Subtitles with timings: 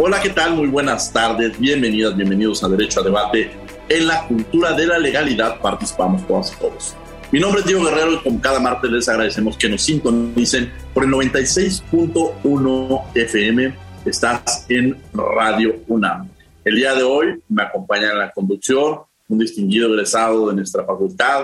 [0.00, 0.54] Hola, ¿qué tal?
[0.54, 1.58] Muy buenas tardes.
[1.58, 3.50] Bienvenidas, bienvenidos a Derecho a Debate.
[3.88, 6.94] En la cultura de la legalidad participamos todas y todos.
[7.32, 11.02] Mi nombre es Diego Guerrero y como cada martes les agradecemos que nos sintonicen por
[11.02, 13.74] el 96.1 FM.
[14.04, 16.30] Estás en Radio UNAM.
[16.64, 21.42] El día de hoy me acompaña en la conducción un distinguido egresado de nuestra facultad,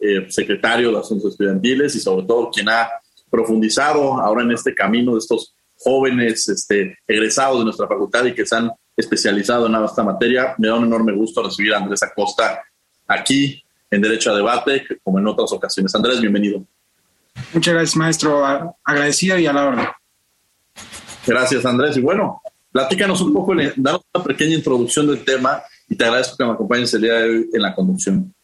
[0.00, 2.90] eh, secretario de Asuntos Estudiantiles y sobre todo quien ha
[3.30, 8.46] profundizado ahora en este camino de estos jóvenes este, egresados de nuestra facultad y que
[8.46, 10.54] se han especializado en esta materia.
[10.58, 12.62] Me da un enorme gusto recibir a Andrés Acosta
[13.06, 15.94] aquí en Derecho a Debate, como en otras ocasiones.
[15.94, 16.64] Andrés, bienvenido.
[17.52, 18.76] Muchas gracias, maestro.
[18.84, 19.96] Agradecido y a la hora.
[21.26, 21.96] Gracias, Andrés.
[21.96, 26.44] Y bueno, platícanos un poco, danos una pequeña introducción del tema y te agradezco que
[26.44, 28.34] me acompañes el día de hoy en la conducción.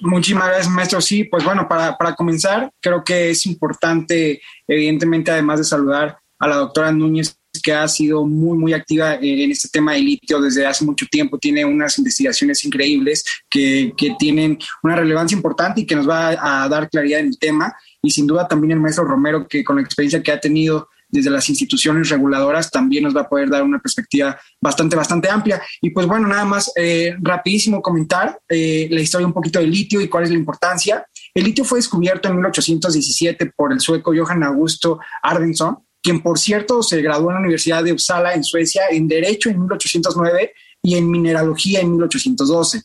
[0.00, 1.00] Muchísimas gracias, maestro.
[1.00, 6.48] Sí, pues bueno, para, para, comenzar, creo que es importante, evidentemente, además de saludar a
[6.48, 10.66] la doctora Núñez, que ha sido muy, muy activa en este tema de litio desde
[10.66, 11.38] hace mucho tiempo.
[11.38, 16.64] Tiene unas investigaciones increíbles que, que tienen una relevancia importante y que nos va a,
[16.64, 17.74] a dar claridad en el tema.
[18.02, 21.30] Y sin duda también el maestro Romero, que con la experiencia que ha tenido desde
[21.30, 25.60] las instituciones reguladoras también nos va a poder dar una perspectiva bastante, bastante amplia.
[25.80, 30.00] Y pues bueno, nada más eh, rapidísimo comentar eh, la historia un poquito del litio
[30.00, 31.06] y cuál es la importancia.
[31.34, 36.82] El litio fue descubierto en 1817 por el sueco Johann Augusto Ardenson, quien por cierto
[36.82, 41.10] se graduó en la Universidad de Uppsala en Suecia en Derecho en 1809 y en
[41.10, 42.82] Mineralogía en 1812.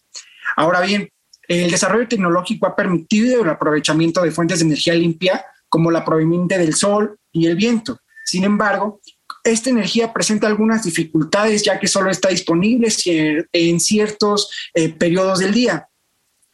[0.57, 1.09] Ahora bien,
[1.47, 6.57] el desarrollo tecnológico ha permitido el aprovechamiento de fuentes de energía limpia como la proveniente
[6.57, 7.99] del sol y el viento.
[8.25, 8.99] Sin embargo,
[9.43, 12.89] esta energía presenta algunas dificultades ya que solo está disponible
[13.53, 15.87] en ciertos eh, periodos del día.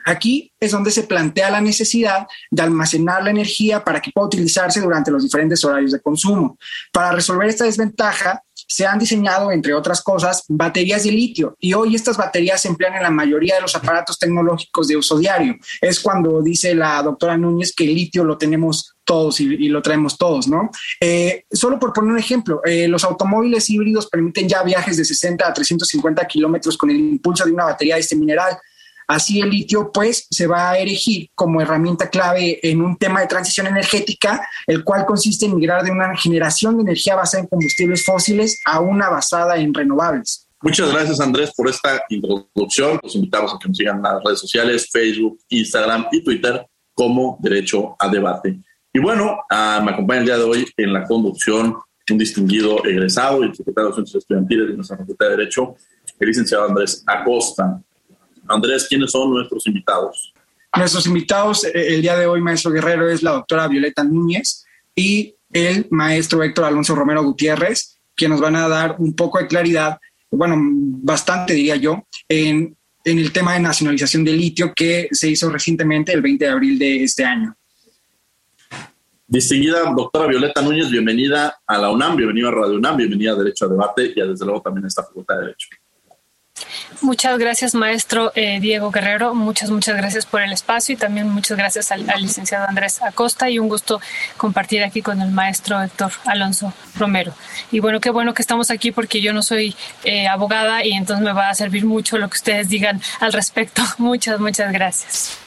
[0.04, 4.81] Aquí es donde se plantea la necesidad de almacenar la energía para que pueda utilizarse
[4.81, 6.58] durante los diferentes horarios de consumo.
[6.92, 11.96] Para resolver esta desventaja, se han diseñado, entre otras cosas, baterías de litio y hoy
[11.96, 15.58] estas baterías se emplean en la mayoría de los aparatos tecnológicos de uso diario.
[15.81, 20.17] Es cuando dice la doctora Núñez que el litio lo tenemos todos y, lo traemos
[20.17, 20.69] todos, ¿no?
[21.00, 25.47] Eh, solo por poner un ejemplo, eh, los automóviles híbridos permiten ya viajes de 60
[25.47, 28.57] a 350 kilómetros con el impulso de una batería de este mineral.
[29.07, 33.28] Así el litio pues se va a erigir como herramienta clave en un tema de
[33.28, 38.06] transición energética, el cual consiste en migrar de una generación de energía basada en combustibles
[38.06, 40.47] fósiles a una basada en renovables.
[40.62, 43.00] Muchas gracias Andrés por esta introducción.
[43.03, 47.38] Los invitamos a que nos sigan en las redes sociales, Facebook, Instagram y Twitter como
[47.41, 48.59] Derecho a Debate.
[48.94, 51.75] Y bueno, uh, me acompaña el día de hoy en la conducción
[52.12, 55.75] un distinguido egresado y secretario de Ciencias Estudiantiles de nuestra Facultad de Derecho,
[56.19, 57.81] el licenciado Andrés Acosta.
[58.47, 60.34] Andrés, ¿quiénes son nuestros invitados?
[60.75, 64.66] Nuestros invitados eh, el día de hoy, maestro Guerrero, es la doctora Violeta Núñez
[64.96, 69.47] y el maestro Héctor Alonso Romero Gutiérrez, que nos van a dar un poco de
[69.47, 69.97] claridad,
[70.30, 75.50] bueno, bastante diría yo, en, en el tema de nacionalización de litio que se hizo
[75.50, 77.56] recientemente el 20 de abril de este año.
[79.31, 83.64] Distinguida doctora Violeta Núñez, bienvenida a la UNAM, bienvenida a Radio UNAM, bienvenida a Derecho
[83.64, 85.69] a Debate y desde luego también a esta Facultad de Derecho.
[87.00, 89.34] Muchas gracias, maestro eh, Diego Guerrero.
[89.34, 93.57] Muchas, muchas gracias por el espacio y también muchas gracias al, licenciado Andrés Acosta y
[93.57, 94.01] un gusto
[94.36, 97.33] compartir aquí con el maestro Héctor Alonso Romero.
[97.72, 101.24] Y bueno, qué bueno que estamos aquí porque yo no soy eh, abogada y entonces
[101.24, 103.81] me va a servir mucho lo que ustedes digan al respecto.
[103.98, 105.41] Muchas, muchas gracias.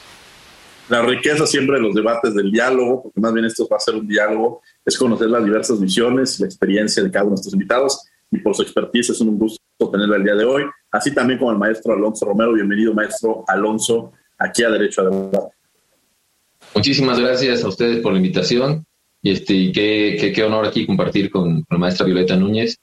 [0.88, 3.94] La riqueza siempre de los debates del diálogo, porque más bien esto va a ser
[3.94, 7.54] un diálogo, es conocer las diversas visiones y la experiencia de cada uno de nuestros
[7.54, 9.60] invitados y por su expertise es un gusto
[9.90, 12.52] tenerla el día de hoy, así también como el maestro Alonso Romero.
[12.52, 15.54] Bienvenido, maestro Alonso, aquí a Derecho a Debate.
[16.74, 18.84] Muchísimas gracias a ustedes por la invitación
[19.22, 22.76] y este, qué, qué, honor aquí compartir con, la maestra Violeta Núñez.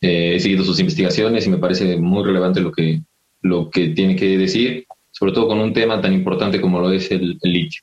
[0.00, 3.00] Eh, he seguido sus investigaciones y me parece muy relevante lo que,
[3.40, 4.86] lo que tiene que decir
[5.18, 7.82] sobre todo con un tema tan importante como lo es el, litio.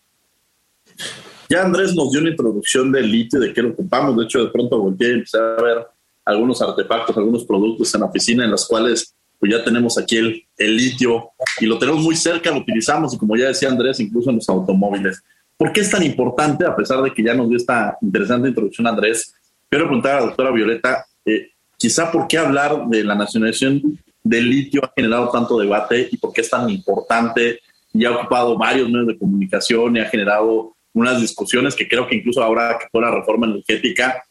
[1.49, 4.15] Ya Andrés nos dio una introducción del litio, de qué lo ocupamos.
[4.15, 5.87] De hecho, de pronto volteé y empecé a ver
[6.25, 10.43] algunos artefactos, algunos productos en la oficina en los cuales pues ya tenemos aquí el,
[10.57, 14.29] el litio y lo tenemos muy cerca, lo utilizamos y como ya decía Andrés, incluso
[14.29, 15.23] en los automóviles.
[15.57, 18.85] ¿Por qué es tan importante, a pesar de que ya nos dio esta interesante introducción
[18.85, 19.33] Andrés?
[19.69, 23.81] Quiero preguntar a la doctora Violeta, eh, quizá por qué hablar de la nacionalización
[24.23, 27.59] del litio ha generado tanto debate y por qué es tan importante
[27.93, 32.15] y ha ocupado varios medios de comunicación y ha generado unas discusiones que creo que
[32.15, 34.23] incluso ahora que fue la reforma energética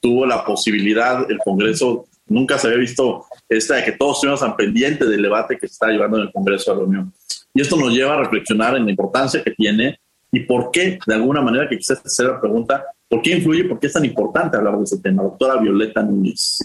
[0.00, 4.56] tuvo la posibilidad, el Congreso nunca se había visto esta de que todos estuvimos tan
[4.56, 7.12] pendientes del debate que se está llevando en el Congreso de la Unión.
[7.54, 9.98] Y esto nos lleva a reflexionar en la importancia que tiene
[10.30, 13.80] y por qué, de alguna manera, que quizás hacer la pregunta, ¿por qué influye, por
[13.80, 15.22] qué es tan importante hablar de ese tema?
[15.22, 16.58] Doctora Violeta Núñez.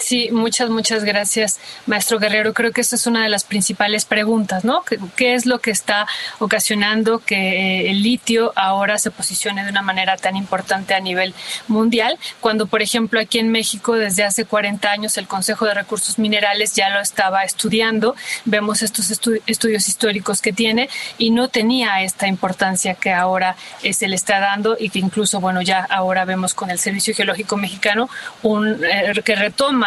[0.00, 2.52] Sí, muchas, muchas gracias, maestro Guerrero.
[2.52, 4.82] Creo que esta es una de las principales preguntas, ¿no?
[5.16, 6.06] ¿Qué, es lo que está
[6.40, 11.32] ocasionando que eh, el litio ahora se posicione de una manera tan importante a nivel
[11.68, 12.18] mundial?
[12.40, 16.74] Cuando, por ejemplo, aquí en México, desde hace 40 años, el Consejo de Recursos Minerales
[16.74, 18.16] ya lo estaba estudiando.
[18.44, 20.88] Vemos estos estudios históricos que tiene
[21.18, 25.40] y no tenía esta importancia que ahora eh, se le está dando y que incluso,
[25.40, 28.10] bueno, ya ahora vemos con el Servicio Geológico Mexicano
[28.42, 29.83] un, eh, que retoma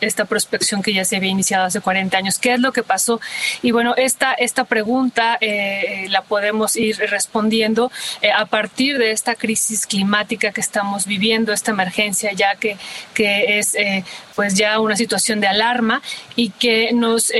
[0.00, 2.38] esta prospección que ya se había iniciado hace 40 años.
[2.38, 3.20] ¿Qué es lo que pasó?
[3.62, 7.90] Y bueno, esta, esta pregunta eh, la podemos ir respondiendo
[8.20, 12.76] eh, a partir de esta crisis climática que estamos viviendo, esta emergencia ya que,
[13.14, 14.04] que es eh,
[14.34, 16.02] pues ya una situación de alarma
[16.36, 17.32] y que nos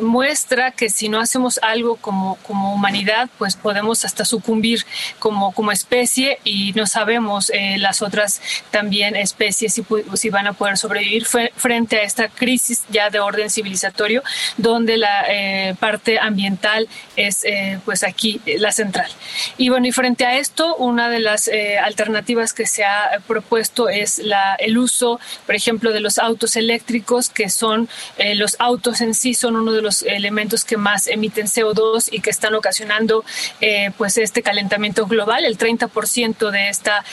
[0.00, 4.84] muestra que si no hacemos algo como, como humanidad, pues podemos hasta sucumbir
[5.18, 8.40] como, como especie y no sabemos las otras
[8.70, 9.84] también especies si,
[10.14, 14.22] si van a poder sobrevivir frente a esta crisis ya de orden civilizatorio,
[14.56, 19.10] donde la eh, parte ambiental es eh, pues aquí eh, la central.
[19.56, 21.50] Y bueno, y frente a esto, una de las
[21.82, 24.20] alternativas que se ha propuesto es
[24.58, 27.88] el uso, por ejemplo, de los autos eléctricos, que son
[28.34, 32.30] los autos en sí, son uno de los elementos que más emiten CO2 y que
[32.30, 33.24] están ocasionando
[33.96, 35.44] pues este calentamiento global.
[35.44, 37.04] El 30% de esta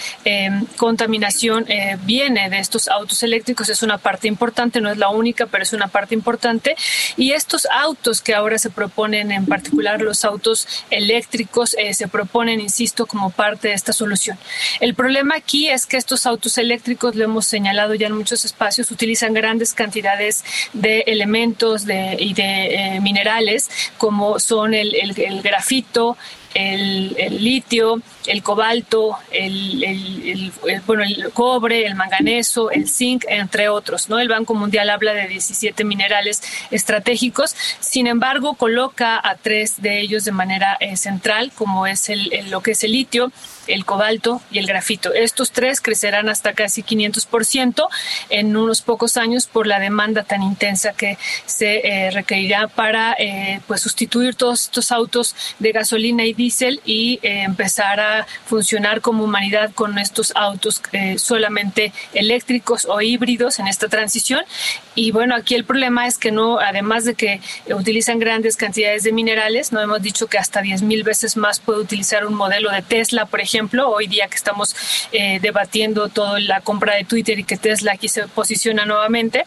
[0.77, 1.65] contaminación
[2.03, 5.73] viene de estos autos eléctricos, es una parte importante, no es la única, pero es
[5.73, 6.75] una parte importante.
[7.17, 12.59] Y estos autos que ahora se proponen, en particular los autos eléctricos, eh, se proponen,
[12.59, 14.37] insisto, como parte de esta solución.
[14.79, 18.91] El problema aquí es que estos autos eléctricos, lo hemos señalado ya en muchos espacios,
[18.91, 26.17] utilizan grandes cantidades de elementos de, y de eh, minerales, como son el, el grafito,
[26.55, 30.51] el, litio, el cobalto, el,
[30.85, 34.09] bueno, el cobre, el manganeso, el zinc, entre otros.
[34.09, 34.19] ¿no?
[34.19, 36.41] El Banco Mundial habla de 17 minerales
[36.71, 42.29] estratégicos, sin embargo, coloca a tres de ellos de manera eh, central, como es el,
[42.49, 43.31] lo que es el litio,
[43.67, 45.13] el cobalto y el grafito.
[45.13, 47.87] Estos tres crecerán hasta casi 500%
[48.29, 53.61] en unos pocos años por la demanda tan intensa que se eh, requerirá para eh,
[53.67, 56.35] pues sustituir todos estos autos de gasolina y
[56.85, 58.14] y eh, empezar a
[58.45, 64.41] funcionar como humanidad con estos autos eh, solamente eléctricos o híbridos en esta transición.
[64.95, 69.11] Y bueno, aquí el problema es que no, además de que utilizan grandes cantidades de
[69.11, 72.81] minerales, no hemos dicho que hasta 10 mil veces más puede utilizar un modelo de
[72.81, 74.75] Tesla, por ejemplo, hoy día que estamos
[75.11, 79.45] eh, debatiendo toda la compra de Twitter y que Tesla aquí se posiciona nuevamente,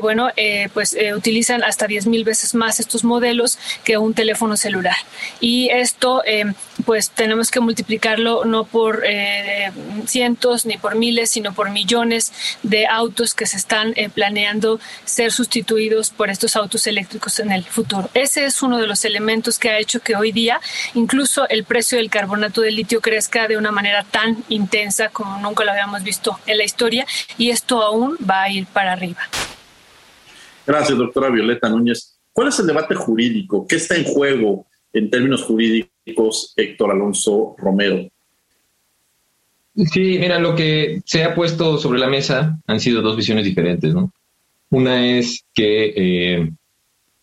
[0.00, 0.30] bueno,
[0.72, 4.96] pues utilizan hasta 10 mil veces más estos modelos que un teléfono celular.
[5.40, 6.44] Y esto eh,
[6.84, 9.70] pues tenemos que multiplicarlo no por eh,
[10.06, 14.08] cientos ni por miles, sino por millones de autos que se están eh,
[15.04, 18.10] ser sustituidos por estos autos eléctricos en el futuro.
[18.14, 20.60] Ese es uno de los elementos que ha hecho que hoy día
[20.94, 25.64] incluso el precio del carbonato de litio crezca de una manera tan intensa como nunca
[25.64, 27.06] lo habíamos visto en la historia
[27.36, 29.20] y esto aún va a ir para arriba.
[30.66, 32.18] Gracias, doctora Violeta Núñez.
[32.32, 33.66] ¿Cuál es el debate jurídico?
[33.66, 36.52] ¿Qué está en juego en términos jurídicos?
[36.56, 38.08] Héctor Alonso Romero.
[39.92, 43.94] Sí, mira, lo que se ha puesto sobre la mesa han sido dos visiones diferentes,
[43.94, 44.12] ¿no?
[44.70, 46.50] Una es que, eh,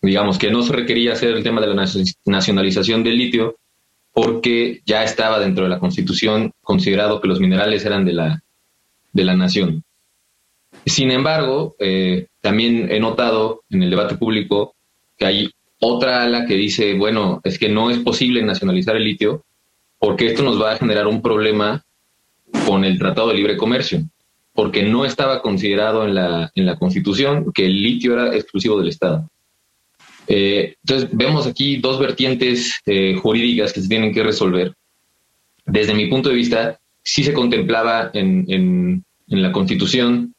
[0.02, 1.86] digamos, que no se requería hacer el tema de la
[2.24, 3.56] nacionalización del litio
[4.12, 8.42] porque ya estaba dentro de la Constitución considerado que los minerales eran de la,
[9.12, 9.84] de la nación.
[10.86, 14.74] Sin embargo, eh, también he notado en el debate público
[15.18, 15.50] que hay
[15.80, 19.44] otra ala que dice, bueno, es que no es posible nacionalizar el litio
[19.98, 21.84] porque esto nos va a generar un problema
[22.66, 24.02] con el Tratado de Libre Comercio,
[24.56, 28.88] porque no estaba considerado en la, en la Constitución que el litio era exclusivo del
[28.88, 29.28] Estado.
[30.26, 32.80] entonces, vemos aquí dos vertientes
[33.22, 34.74] jurídicas que se tienen que resolver.
[35.66, 40.34] Desde mi punto de vista, sí se contemplaba en, en, la Constitución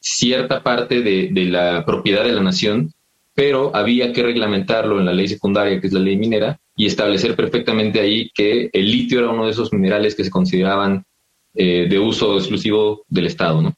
[0.00, 2.92] cierta parte de, de, la propiedad de la nación,
[3.34, 7.36] pero había que reglamentarlo en la ley secundaria, que es la ley minera, y establecer
[7.36, 11.04] perfectamente ahí que el litio era uno de esos minerales que se consideraban
[11.54, 13.62] eh, de uso exclusivo del Estado.
[13.62, 13.74] ¿no?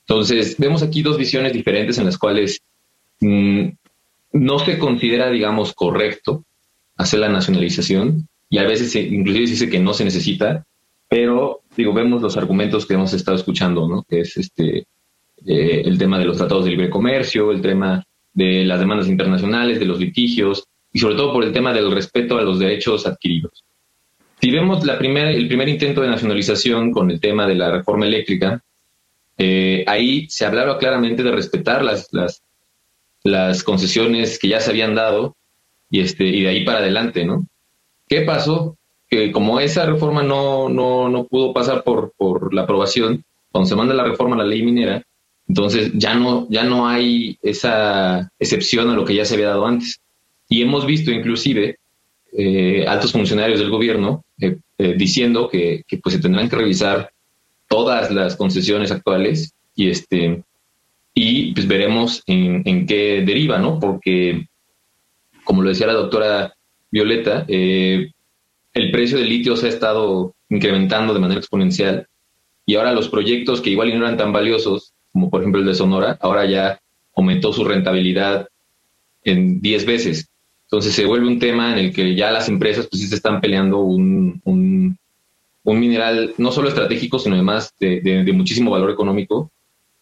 [0.00, 2.62] Entonces, vemos aquí dos visiones diferentes en las cuales
[3.20, 3.68] mm,
[4.32, 6.44] no se considera, digamos, correcto
[6.96, 10.64] hacer la nacionalización, y a veces inclusive se dice que no se necesita,
[11.08, 14.04] pero digo, vemos los argumentos que hemos estado escuchando, ¿no?
[14.08, 14.86] Que es este
[15.46, 19.78] eh, el tema de los tratados de libre comercio, el tema de las demandas internacionales,
[19.78, 23.64] de los litigios y sobre todo por el tema del respeto a los derechos adquiridos.
[24.40, 28.06] Si vemos la primera, el primer intento de nacionalización con el tema de la reforma
[28.06, 28.62] eléctrica,
[29.36, 32.42] eh, ahí se hablaba claramente de respetar las, las,
[33.22, 35.36] las concesiones que ya se habían dado
[35.90, 37.46] y, este, y de ahí para adelante, ¿no?
[38.08, 38.78] ¿Qué pasó?
[39.08, 43.76] que como esa reforma no, no, no pudo pasar por, por la aprobación, cuando se
[43.76, 45.02] manda la reforma a la ley minera,
[45.48, 49.66] entonces ya no, ya no hay esa excepción a lo que ya se había dado
[49.66, 50.00] antes.
[50.48, 51.78] Y hemos visto inclusive
[52.32, 57.10] eh, altos funcionarios del gobierno eh, eh, diciendo que, pues se tendrán que revisar
[57.68, 60.42] todas las concesiones actuales y este
[61.14, 63.80] y pues veremos en, en qué deriva, ¿no?
[63.80, 64.46] Porque
[65.42, 66.54] como lo decía la doctora
[66.90, 68.12] Violeta, eh,
[68.74, 72.06] el precio del litio se ha estado incrementando de manera exponencial
[72.64, 75.74] y ahora los proyectos que igual no eran tan valiosos, como por ejemplo el de
[75.74, 76.80] Sonora, ahora ya
[77.16, 78.46] aumentó su rentabilidad
[79.24, 80.28] en 10 veces.
[80.70, 83.40] Entonces se vuelve un tema en el que ya las empresas pues sí se están
[83.40, 84.98] peleando un, un,
[85.64, 89.50] mineral no solo estratégico, sino además de, muchísimo valor económico.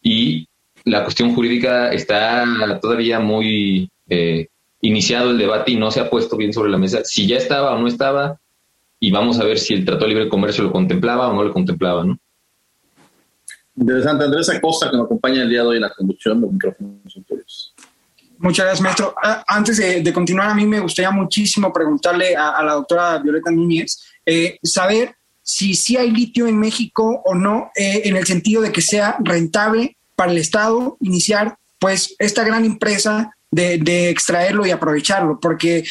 [0.03, 0.49] Y
[0.85, 2.45] la cuestión jurídica está
[2.81, 4.49] todavía muy eh,
[4.81, 7.75] iniciado el debate y no se ha puesto bien sobre la mesa si ya estaba
[7.75, 8.41] o no estaba,
[8.99, 11.53] y vamos a ver si el Tratado de Libre Comercio lo contemplaba o no lo
[11.53, 12.19] contemplaba, ¿no?
[13.77, 14.25] Interesante.
[14.25, 17.03] Andrés Acosta, que nos acompaña el día de hoy en la conducción de micrófonos
[18.39, 19.15] Muchas gracias, maestro.
[19.23, 24.03] Ah, antes de, continuar, a mí me gustaría muchísimo preguntarle a, la doctora Violeta Núñez,
[24.25, 28.73] eh, saber si sí hay litio en México o no, eh, en el sentido de
[28.73, 34.71] que sea rentable para el Estado iniciar pues esta gran empresa de, de, extraerlo y
[34.71, 35.85] aprovecharlo, porque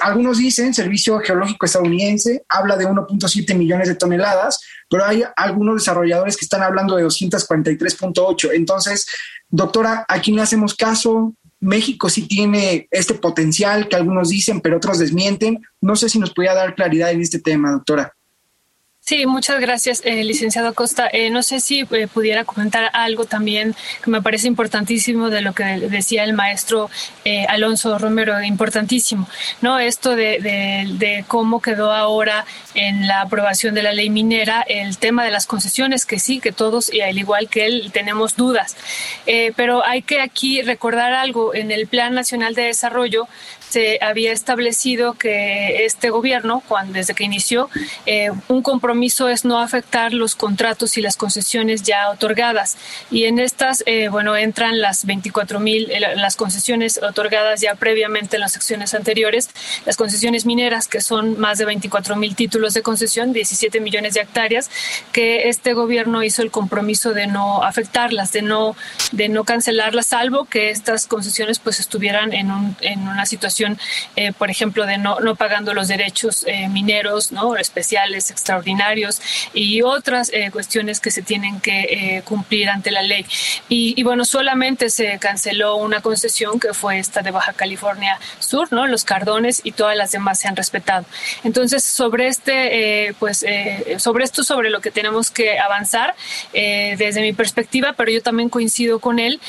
[0.00, 6.36] algunos dicen, Servicio Geológico Estadounidense habla de 1.7 millones de toneladas, pero hay algunos desarrolladores
[6.36, 8.50] que están hablando de 243.8.
[8.54, 9.06] Entonces,
[9.48, 11.34] doctora, ¿a quién le hacemos caso?
[11.60, 15.60] México sí tiene este potencial que algunos dicen, pero otros desmienten.
[15.80, 18.12] No sé si nos podía dar claridad en este tema, doctora.
[19.04, 21.08] Sí, muchas gracias, eh, licenciado Costa.
[21.12, 25.54] Eh, no sé si eh, pudiera comentar algo también que me parece importantísimo de lo
[25.54, 26.88] que decía el maestro
[27.48, 29.28] Alonso Romero, importantísimo,
[29.60, 29.80] ¿no?
[29.80, 30.38] Esto de,
[30.98, 35.46] de, cómo quedó ahora en la aprobación de la ley minera el tema de las
[35.46, 38.76] concesiones, que sí, que todos, y al igual que él, tenemos dudas.
[39.56, 43.26] pero hay que aquí recordar algo, en el Plan Nacional de Desarrollo
[43.72, 47.70] se había establecido que este gobierno, cuando, desde que inició,
[48.04, 52.76] eh, un compromiso es no afectar los contratos y las concesiones ya otorgadas.
[53.10, 58.36] Y en estas, eh, bueno, entran las 24 mil, eh, las concesiones otorgadas ya previamente
[58.36, 59.48] en las secciones anteriores,
[59.86, 64.20] las concesiones mineras, que son más de 24 mil títulos de concesión, 17 millones de
[64.20, 64.70] hectáreas,
[65.12, 68.76] que este gobierno hizo el compromiso de no afectarlas, de no,
[69.12, 73.61] de no cancelarlas, salvo que estas concesiones pues estuvieran en, un, en una situación
[74.16, 77.56] eh, por ejemplo, de no, no pagando los derechos eh, mineros ¿no?
[77.56, 79.20] especiales, extraordinarios
[79.54, 83.26] y otras eh, cuestiones que se tienen que cumplir ante la ley.
[83.68, 88.86] Y, bueno, solamente se canceló una concesión que fue esta de Baja California Sur, ¿no?
[88.86, 91.04] los cardones y todas las demás se han respetado.
[91.44, 93.44] Entonces, sobre este, pues,
[93.98, 96.14] sobre esto, sobre lo que tenemos que avanzar,
[96.52, 99.40] desde mi perspectiva, pero yo también coincido con él,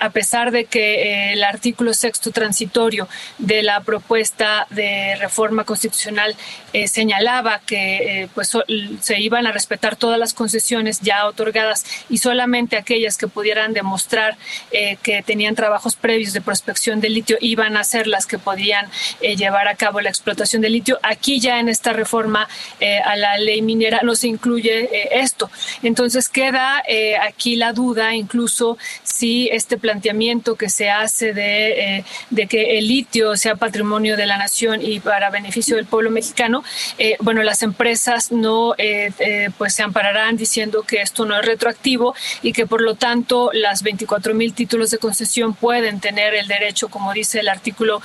[0.00, 3.08] a pesar de que el artículo sexto transitorio
[3.38, 6.36] de la propuesta de reforma constitucional
[6.76, 8.52] eh, señalaba que eh, pues
[9.00, 14.36] se iban a respetar todas las concesiones ya otorgadas y solamente aquellas que pudieran demostrar
[14.72, 18.90] eh, que tenían trabajos previos de prospección de litio iban a ser las que podían
[19.20, 20.98] llevar a cabo la explotación de litio.
[21.02, 22.46] Aquí ya en esta reforma
[23.04, 25.50] a la ley minera no se incluye esto.
[25.82, 26.82] Entonces queda
[27.22, 33.36] aquí la duda incluso si este planteamiento que se hace de, de que el litio
[33.46, 36.64] sea patrimonio de la nación y para beneficio del pueblo mexicano,
[36.98, 41.46] eh, bueno, las empresas no eh, eh, pues se ampararán diciendo que esto no es
[41.46, 42.12] retroactivo
[42.42, 46.88] y que por lo tanto las 24 mil títulos de concesión pueden tener el derecho,
[46.88, 48.02] como dice el artículo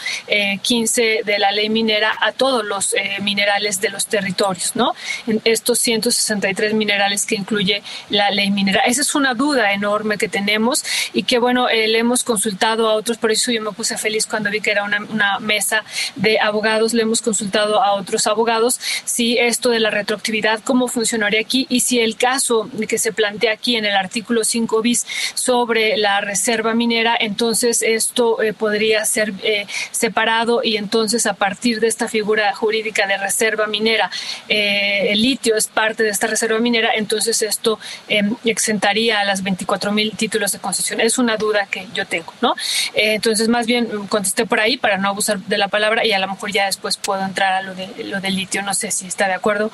[0.62, 4.93] 15 de la ley minera, a todos los minerales de los territorios, ¿no?
[5.25, 8.81] En estos 163 minerales que incluye la ley minera.
[8.81, 10.83] Esa es una duda enorme que tenemos
[11.13, 14.51] y que, bueno, le hemos consultado a otros, por eso yo me puse feliz cuando
[14.51, 15.83] vi que era una, una mesa
[16.15, 21.41] de abogados, le hemos consultado a otros abogados si esto de la retroactividad, cómo funcionaría
[21.41, 25.97] aquí y si el caso que se plantea aquí en el artículo 5 bis sobre
[25.97, 31.88] la reserva minera, entonces esto eh, podría ser eh, separado y entonces a partir de
[31.88, 34.09] esta figura jurídica de reserva minera,
[34.47, 39.43] eh, el litio es parte de esta reserva minera, entonces esto em, exentaría a las
[39.43, 41.00] 24 mil títulos de concesión.
[41.00, 42.55] Es una duda que yo tengo, ¿no?
[42.93, 46.27] entonces, más bien contesté por ahí para no abusar de la palabra y a lo
[46.27, 48.61] mejor ya después puedo entrar a lo, de, lo del litio.
[48.63, 49.71] No sé si está de acuerdo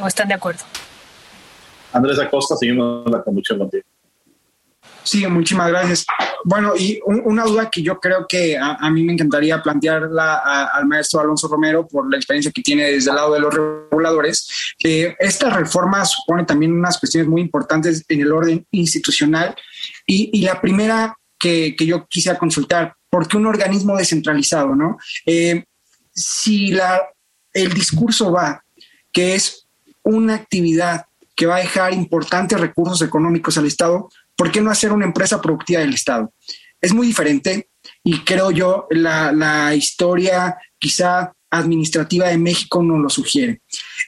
[0.00, 0.62] o están de acuerdo.
[1.92, 3.84] Andrés Acosta, seguimos la conducción contigo.
[5.04, 6.06] Sí, muchísimas gracias.
[6.44, 11.20] Bueno, y una duda que yo creo que a, mí me encantaría plantearla al maestro
[11.20, 14.74] Alonso Romero por la experiencia que tiene desde el lado de los reguladores.
[14.78, 19.54] que esta reforma supone también unas cuestiones muy importantes en el orden institucional
[20.06, 24.74] y, la primera que, yo quisiera consultar, ¿por qué un organismo descentralizado?
[24.74, 24.96] ¿no?
[25.26, 25.64] Eh,
[26.14, 27.02] si la,
[27.52, 28.64] el discurso va
[29.12, 29.68] que es
[30.02, 31.04] una actividad
[31.36, 35.42] que va a dejar importantes recursos económicos al Estado, ¿por qué no hacer una empresa
[35.42, 36.32] productiva del Estado?
[36.80, 37.68] Es muy diferente
[38.02, 43.60] y creo yo la, historia quizá administrativa de México no lo sugiere.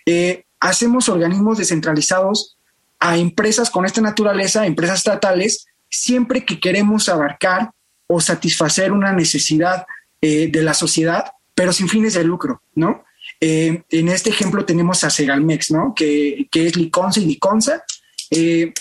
[0.07, 2.57] Eh, hacemos organismos descentralizados
[3.01, 7.71] a empresas con esta naturaleza, empresas estatales, siempre que queremos abarcar
[8.07, 9.87] o satisfacer una necesidad
[10.21, 13.05] eh, de la sociedad, pero sin fines de lucro, ¿no?
[13.41, 15.95] Eh, en este ejemplo tenemos a Segalmex, ¿no?
[15.95, 17.85] Que, es Liconza y Liconza.
[18.31, 18.73] Eh,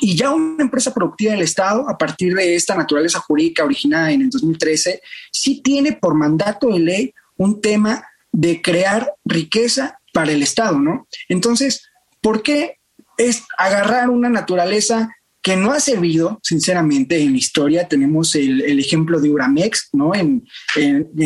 [0.00, 4.22] y ya una empresa productiva del Estado, a partir de esta naturaleza jurídica originada en
[4.22, 5.00] el 2013,
[5.32, 11.08] sí tiene por mandato de ley un tema de crear riqueza para el Estado, ¿no?
[11.28, 11.88] Entonces,
[12.20, 12.78] ¿por qué
[13.16, 15.16] es agarrar una naturaleza
[15.48, 17.88] que no ha servido, sinceramente, en la historia.
[17.88, 20.12] Tenemos el, ejemplo de Uramex, ¿no?
[20.14, 20.44] En,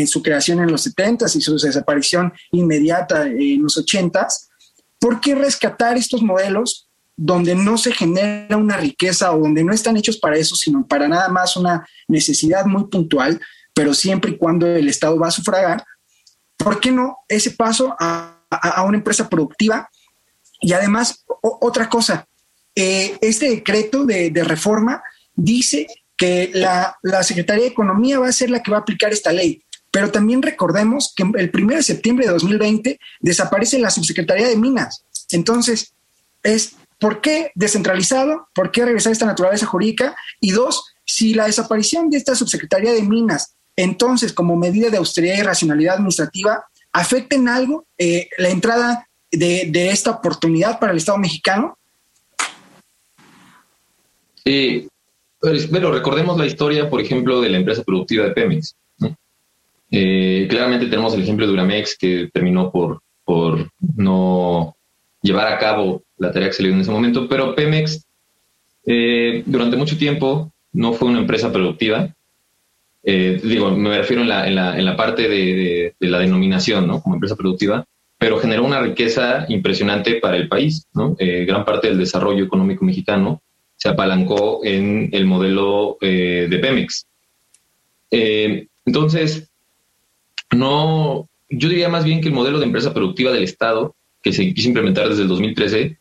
[0.07, 4.47] su creación en los 70s y su desaparición inmediata en los 80s.
[5.01, 9.97] ¿Por qué rescatar estos modelos donde no se genera una riqueza o donde no están
[9.97, 13.41] hechos para eso, sino para nada más una necesidad muy puntual,
[13.75, 15.85] pero siempre y cuando el Estado va a sufragar?
[16.57, 18.39] ¿Por qué no ese paso a,
[18.87, 19.91] una empresa productiva?
[20.61, 22.29] Y además, otra cosa,
[22.75, 25.03] eh, este decreto de, reforma
[25.35, 29.33] dice que la, Secretaría de Economía va a ser la que va a aplicar esta
[29.33, 29.63] ley.
[29.91, 35.05] Pero también recordemos que el 1 de septiembre de 2020 desaparece la Subsecretaría de Minas.
[35.31, 35.95] Entonces,
[36.43, 38.49] es ¿por qué descentralizado?
[38.55, 40.17] ¿Por qué regresar a esta naturaleza jurídica?
[40.41, 45.39] Y dos, si la desaparición de esta Subsecretaría de Minas, entonces, como medida de austeridad
[45.39, 50.99] y racionalidad administrativa, afecta en algo eh, la entrada de, de, esta oportunidad para el
[50.99, 51.79] Estado mexicano?
[54.45, 54.89] Eh,
[55.71, 58.77] bueno, recordemos la historia, por ejemplo, de la empresa productiva de Pemex.
[59.91, 64.75] Eh, claramente tenemos el ejemplo de Uramex que terminó por, por no
[65.21, 68.07] llevar a cabo la tarea que se le dio en ese momento, pero Pemex
[68.87, 72.09] eh, durante mucho tiempo no fue una empresa productiva.
[73.05, 77.03] digo, me refiero en la, en la, parte de, de, la denominación, ¿no?
[77.03, 77.85] Como empresa productiva,
[78.17, 81.17] pero generó una riqueza impresionante para el país, ¿no?
[81.19, 83.43] gran parte del desarrollo económico mexicano
[83.83, 87.05] se apalancó en el modelo eh, de Pemex.
[88.13, 89.51] Eh, entonces,
[90.53, 94.55] no, yo diría más bien que el modelo de empresa productiva del Estado, que se
[94.55, 95.99] quiso implementar desde el 2013,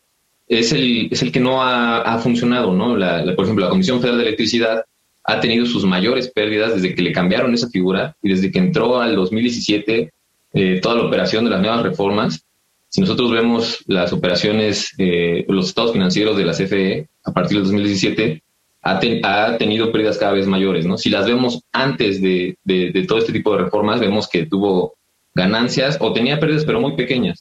[0.47, 2.89] es el, es el que no ha, funcionado, ¿no?
[3.35, 4.85] por ejemplo, la Comisión Federal de Electricidad
[5.23, 9.01] ha tenido sus mayores pérdidas desde que le cambiaron esa figura y desde que entró
[9.01, 10.11] al 2017
[10.53, 12.45] eh, toda la operación de las nuevas reformas
[12.91, 17.63] si nosotros vemos las operaciones, eh, los estados financieros de la CFE a partir del
[17.63, 18.43] 2017,
[18.81, 20.97] ha, ha, tenido pérdidas cada vez mayores, ¿no?
[20.97, 24.95] Si las vemos antes de, de, todo este tipo de reformas, vemos que tuvo
[25.33, 27.39] ganancias o tenía pérdidas, pero muy pequeñas.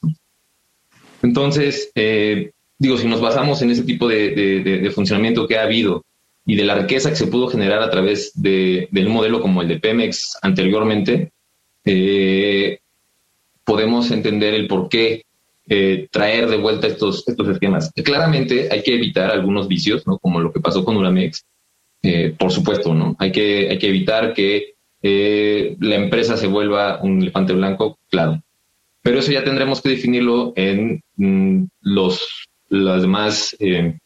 [1.21, 4.31] Entonces, eh, digo, si nos basamos en ese tipo de,
[4.63, 6.05] de, funcionamiento que ha habido
[6.47, 9.69] y de la riqueza que se pudo generar a través de, un modelo como el
[9.69, 11.33] de Pemex anteriormente,
[11.85, 12.79] eh,
[13.65, 15.25] podemos entender el por qué
[15.71, 17.93] eh, traer de vuelta estos, estos esquemas.
[18.05, 20.19] Claramente hay que evitar algunos vicios, ¿no?
[20.19, 21.47] Como lo que pasó con Uramex,
[22.03, 23.17] eh, por supuesto, ¿no?
[23.19, 28.43] Hay que, hay que evitar que eh, la empresa se vuelva un elefante blanco, claro.
[29.03, 33.97] Pero eso ya tendremos que definirlo en mm, los, las demás eh,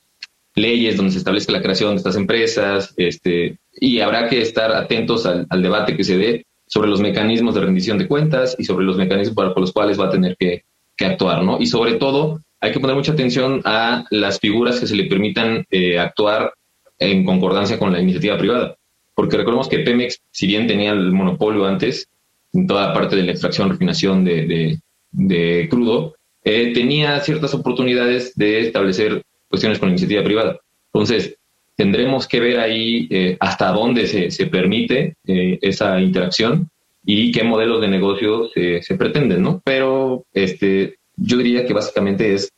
[0.55, 5.27] leyes donde se establezca la creación de estas empresas, este, y habrá que estar atentos
[5.27, 8.97] al, debate que se dé sobre los mecanismos de rendición de cuentas y sobre los
[8.97, 10.65] mecanismos por los cuales va a tener que,
[11.01, 11.61] actuar, ¿no?
[11.61, 15.65] Y sobre todo, hay que poner mucha atención a las figuras que se le permitan
[15.71, 16.53] eh, actuar
[16.99, 18.77] en concordancia con la iniciativa privada.
[19.15, 22.09] Porque recordemos que Pemex, si bien tenía el monopolio antes,
[22.53, 24.79] en toda parte de la extracción, refinación de,
[25.11, 30.59] de, crudo, eh, tenía ciertas oportunidades de establecer cuestiones con iniciativa privada.
[30.93, 31.37] Entonces,
[31.77, 36.71] tendremos que ver ahí eh, hasta dónde se, se permite eh, esa interacción
[37.05, 39.61] y qué modelos de negocio se, pretenden, ¿no?
[39.65, 42.51] Pero este, yo diría que básicamente es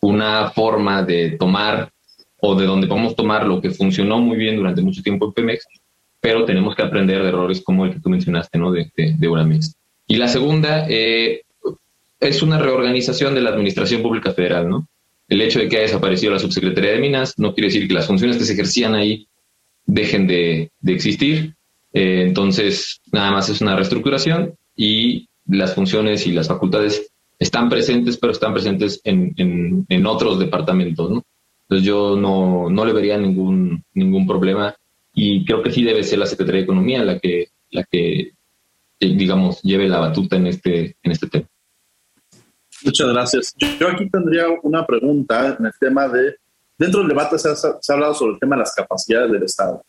[0.00, 1.90] una forma de tomar
[2.40, 5.66] o de donde podemos tomar lo que funcionó muy bien durante mucho tiempo en Pemex,
[6.20, 8.72] pero tenemos que aprender de errores como el que tú mencionaste, ¿no?
[8.72, 9.60] De, de, de
[10.06, 11.42] Y la segunda eh,
[12.20, 14.88] es una reorganización de la Administración Pública Federal, ¿no?
[15.28, 18.06] El hecho de que haya desaparecido la Subsecretaría de Minas no quiere decir que las
[18.06, 19.28] funciones que se ejercían ahí
[19.84, 21.54] dejen de, de existir.
[21.98, 28.16] Eh, entonces, nada más es una reestructuración y las funciones y las facultades están presentes,
[28.18, 31.10] pero están presentes en, en, otros departamentos.
[31.62, 34.76] Entonces yo no, no le vería ningún, ningún problema
[35.12, 38.30] y creo que sí debe ser la Secretaría de Economía la que, la que eh,
[39.00, 41.48] digamos, lleve la batuta en este, en este tema.
[42.84, 43.54] Muchas gracias.
[43.56, 46.36] Yo aquí tendría una pregunta en el tema de,
[46.78, 49.82] dentro del debate se ha, hablado sobre el tema de las capacidades del Estado.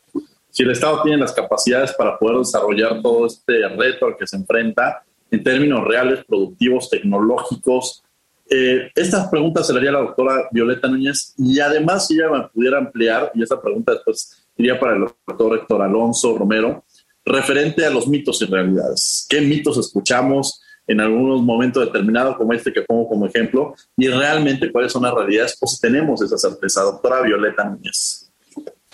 [0.51, 4.35] Si el Estado tiene las capacidades para poder desarrollar todo este reto al que se
[4.35, 8.03] enfrenta en términos reales, productivos, tecnológicos,
[8.49, 12.47] eh, estas preguntas se le haría la doctora Violeta Núñez y además si ella me
[12.47, 16.83] pudiera ampliar, y esa pregunta después iría para el doctor Héctor Alonso Romero,
[17.23, 19.27] referente a los mitos y realidades.
[19.29, 24.71] ¿Qué mitos escuchamos en algunos momentos determinados, como este que pongo como ejemplo, y realmente
[24.71, 26.81] cuáles son las realidades o si tenemos esa certeza?
[26.81, 28.28] Doctora Violeta Núñez.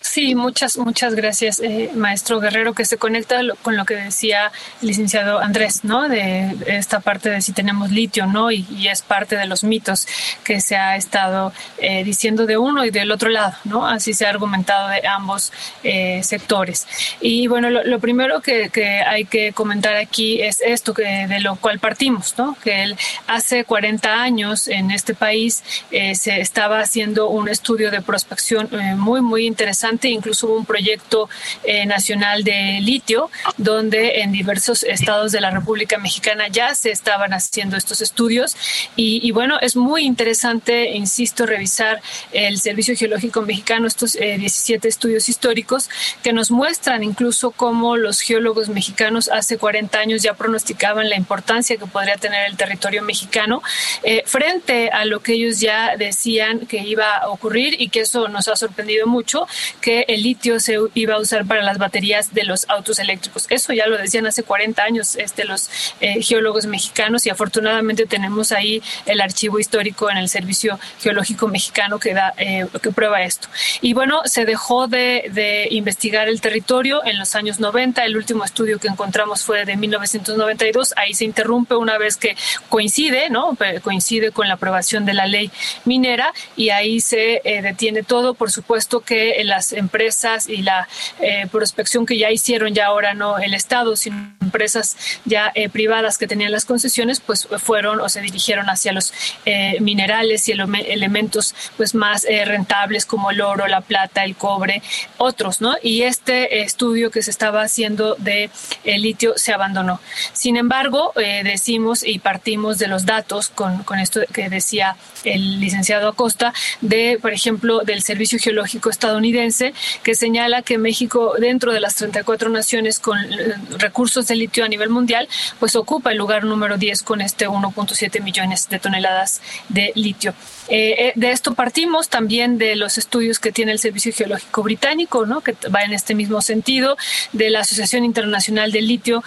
[0.05, 4.89] Sí, muchas, muchas gracias, eh, maestro Guerrero, que se conecta con lo que decía el
[4.89, 6.07] licenciado Andrés, ¿no?
[6.07, 8.51] De esta parte de si tenemos litio, ¿no?
[8.51, 10.07] Y, es parte de los mitos
[10.43, 13.87] que se ha estado eh, diciendo de uno y del otro lado, ¿no?
[13.87, 15.51] Así se ha argumentado de ambos
[15.83, 16.87] eh, sectores.
[17.19, 18.69] Y bueno, lo, primero que,
[19.07, 22.55] hay que comentar aquí es esto que de lo cual partimos, ¿no?
[22.63, 28.69] Que el, hace 40 años en este país se estaba haciendo un estudio de prospección
[28.97, 31.29] muy, muy interesante incluso hubo un proyecto
[31.63, 37.33] eh, nacional de litio, donde en diversos estados de la República Mexicana ya se estaban
[37.33, 38.55] haciendo estos estudios.
[38.95, 45.29] Y, bueno, es muy interesante, insisto, revisar el Servicio Geológico Mexicano, estos 17 eh, estudios
[45.29, 45.89] históricos
[46.23, 51.77] que nos muestran incluso cómo los geólogos mexicanos hace 40 años ya pronosticaban la importancia
[51.77, 53.61] que podría tener el territorio mexicano
[54.03, 58.27] eh, frente a lo que ellos ya decían que iba a ocurrir y que eso
[58.27, 59.47] nos ha sorprendido mucho,
[59.85, 63.45] que el litio se iba a usar para las baterías de los autos eléctricos.
[63.51, 65.69] Eso ya lo decían hace 40 años este, los
[66.01, 71.99] eh, geólogos mexicanos y afortunadamente tenemos ahí el archivo histórico en el Servicio Geológico Mexicano
[71.99, 73.47] que, da, eh, que prueba esto.
[73.81, 78.05] Y bueno, se dejó de, de, investigar el territorio en los años 90.
[78.05, 80.95] El último estudio que encontramos fue de 1992.
[80.97, 82.35] Ahí se interrumpe una vez que
[82.69, 83.55] coincide, ¿no?
[83.83, 85.51] Coincide con la aprobación de la ley
[85.83, 88.33] minera y ahí se eh, detiene todo.
[88.33, 90.87] Por supuesto que las empresas y la
[91.19, 96.17] eh, prospección que ya hicieron ya ahora no el Estado, sino empresas ya eh, privadas
[96.17, 99.13] que tenían las concesiones, pues fueron o se dirigieron hacia los
[99.45, 104.81] eh, minerales y elementos pues más rentables como el oro, la plata, el cobre,
[105.17, 105.75] otros, ¿no?
[105.81, 108.49] Y este estudio que se estaba haciendo de
[108.83, 109.99] litio se abandonó.
[110.33, 116.09] Sin embargo, decimos y partimos de los datos con, con esto que decía el licenciado
[116.09, 119.54] Acosta de, por ejemplo, del Servicio Geológico estadounidense
[120.03, 124.67] que señala que México, dentro de las 34 naciones con eh, recursos de litio a
[124.67, 125.27] nivel mundial,
[125.59, 130.33] pues ocupa el lugar número 10 con este 1.7 millones de toneladas de litio.
[130.67, 135.25] Eh, eh, de esto partimos también de los estudios que tiene el Servicio Geológico Británico,
[135.25, 135.41] ¿no?
[135.41, 136.97] que va en este mismo sentido,
[137.33, 139.23] de la Asociación Internacional del Litio,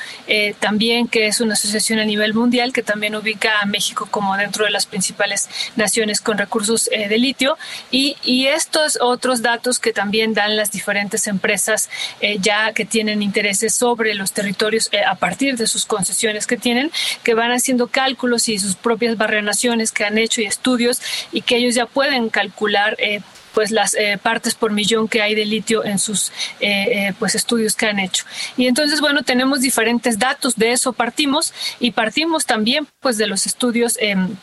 [0.59, 4.65] también que es una asociación a nivel mundial que también ubica a México como dentro
[4.65, 7.57] de las principales naciones con recursos de litio.
[7.91, 11.89] Y, y estos otros datos que también dan las diferentes empresas
[12.21, 16.57] eh, ya que tienen intereses sobre los territorios eh, a partir de sus concesiones que
[16.57, 16.91] tienen,
[17.23, 21.01] que van haciendo cálculos y sus propias barrenaciones que han hecho y estudios
[21.33, 23.21] y que ellos ya pueden calcular eh,
[23.55, 26.31] pues las partes por millón que hay de litio en sus
[27.19, 28.25] pues estudios que han hecho.
[28.57, 33.47] Y entonces, bueno, tenemos diferentes datos, de eso partimos y partimos también pues de los
[33.47, 34.37] estudios em,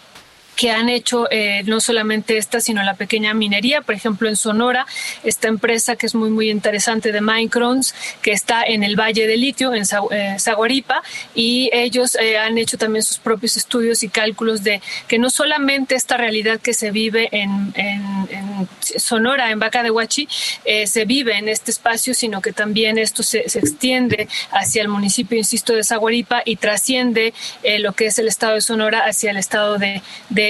[0.55, 3.81] que han hecho eh, no solamente esta, sino la pequeña minería.
[3.81, 4.85] Por ejemplo, en Sonora,
[5.23, 9.37] esta empresa que es muy, muy interesante de Minecrons, que está en el Valle de
[9.37, 14.63] Litio, en eh, Zaguaripa, y ellos eh, han hecho también sus propios estudios y cálculos
[14.63, 17.73] de que no solamente esta realidad que se vive en,
[18.79, 20.27] Sonora, en Vaca de Huachi,
[20.85, 25.37] se vive en este espacio, sino que también esto se, se extiende hacia el municipio,
[25.37, 27.33] insisto, de Zaguaripa y trasciende
[27.79, 30.44] lo que es el estado de Sonora hacia el estado de de,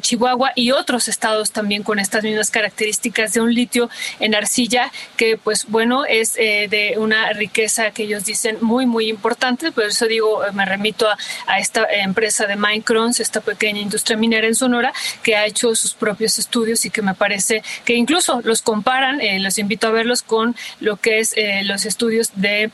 [0.00, 5.36] Chihuahua y otros estados también con estas mismas características de un litio en arcilla que
[5.36, 9.72] pues bueno es eh, de una riqueza que ellos dicen muy muy importante.
[9.72, 11.06] Por eso digo me remito
[11.46, 15.94] a, esta empresa de Minecrons esta pequeña industria minera en Sonora que ha hecho sus
[15.94, 20.22] propios estudios y que me parece que incluso los comparan eh, los invito a verlos
[20.22, 22.70] con lo que es eh, los estudios de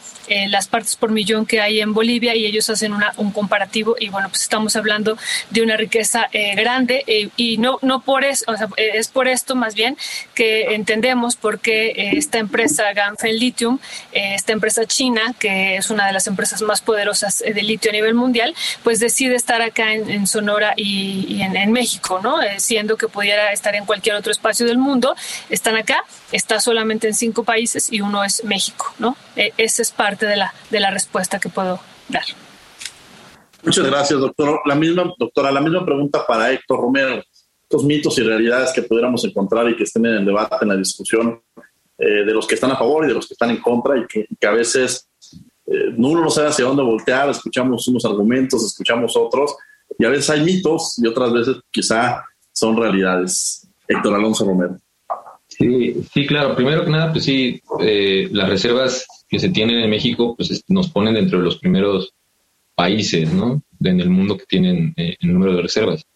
[0.49, 4.29] las partes por millón que hay en Bolivia y ellos hacen un comparativo y bueno
[4.29, 5.17] pues estamos hablando
[5.51, 9.29] de una riqueza grande eh, y no, no por eso, o sea, eh, es por
[9.29, 9.97] esto más bien
[10.35, 13.79] que entendemos por qué eh, esta empresa Ganfeng Lithium,
[14.11, 18.15] esta empresa china, que es una de las empresas más poderosas de litio a nivel
[18.15, 22.39] mundial, pues decide estar acá en, Sonora y, en, México, ¿no?
[22.59, 25.15] siendo que pudiera estar en cualquier otro espacio del mundo,
[25.51, 26.03] están acá,
[26.33, 29.17] está solamente en cinco países y uno es México, ¿no?
[29.37, 32.25] esa es parte de la, de la respuesta que puedo dar.
[33.67, 34.61] Muchas gracias, doctor.
[34.65, 37.23] La misma, doctora, la misma pregunta para Héctor Romero.
[37.63, 40.77] Estos mitos y realidades que pudiéramos encontrar y que estén en el debate, en la
[40.77, 41.43] discusión,
[41.99, 44.07] eh, de los que están a favor y de los que están en contra, y
[44.07, 45.09] que, a veces
[45.67, 49.57] eh, uno no sabe hacia dónde voltear, escuchamos unos argumentos, escuchamos otros,
[49.99, 53.67] y a veces hay mitos y otras veces quizá son realidades.
[53.89, 54.79] Héctor Alonso Romero.
[55.49, 56.55] Sí, sí, claro.
[56.55, 60.89] Primero que nada, pues sí, eh, las reservas que se tienen en México, pues nos
[60.91, 62.16] ponen dentro de los primeros
[62.77, 63.62] países ¿no?
[63.83, 66.07] en el mundo que tienen eh, el número de reservas.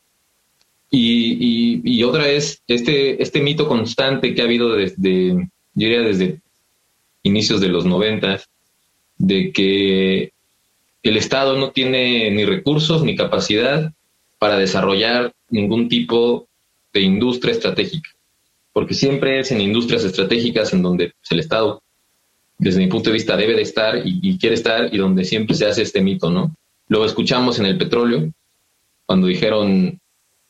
[0.93, 6.41] Y, y, otra es este, este mito constante que ha habido desde, yo diría desde
[7.23, 8.49] inicios de los noventas,
[9.17, 10.33] de que
[11.03, 13.93] el Estado no tiene ni recursos ni capacidad
[14.39, 16.49] para desarrollar ningún tipo
[16.93, 18.11] de industria estratégica,
[18.73, 21.83] porque siempre es en industrias estratégicas en donde el Estado
[22.61, 25.67] desde mi punto de vista, debe de estar y, quiere estar y donde siempre se
[25.67, 26.55] hace este mito, ¿no?
[26.89, 28.31] Lo escuchamos en el petróleo,
[29.07, 29.99] cuando dijeron,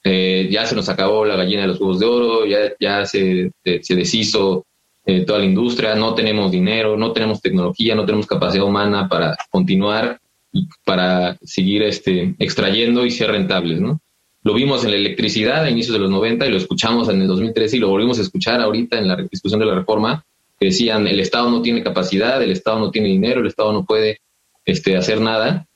[0.03, 3.53] eh, ya se nos acabó la gallina de los huevos de oro, ya, ya se,
[3.63, 4.67] se deshizo
[5.07, 9.37] eh, toda la industria, no tenemos dinero, no tenemos tecnología, no tenemos capacidad humana para
[9.49, 10.19] continuar
[10.53, 14.01] y para seguir este, extrayendo y ser rentables, ¿no?
[14.43, 17.29] Lo vimos en la electricidad a inicios de los 90 y lo escuchamos en el
[17.29, 20.25] 2013 y lo volvimos a escuchar ahorita en la discusión de la reforma
[20.61, 24.21] decían el Estado no tiene capacidad, el Estado no tiene dinero, el Estado no puede
[24.65, 25.67] este, hacer nada.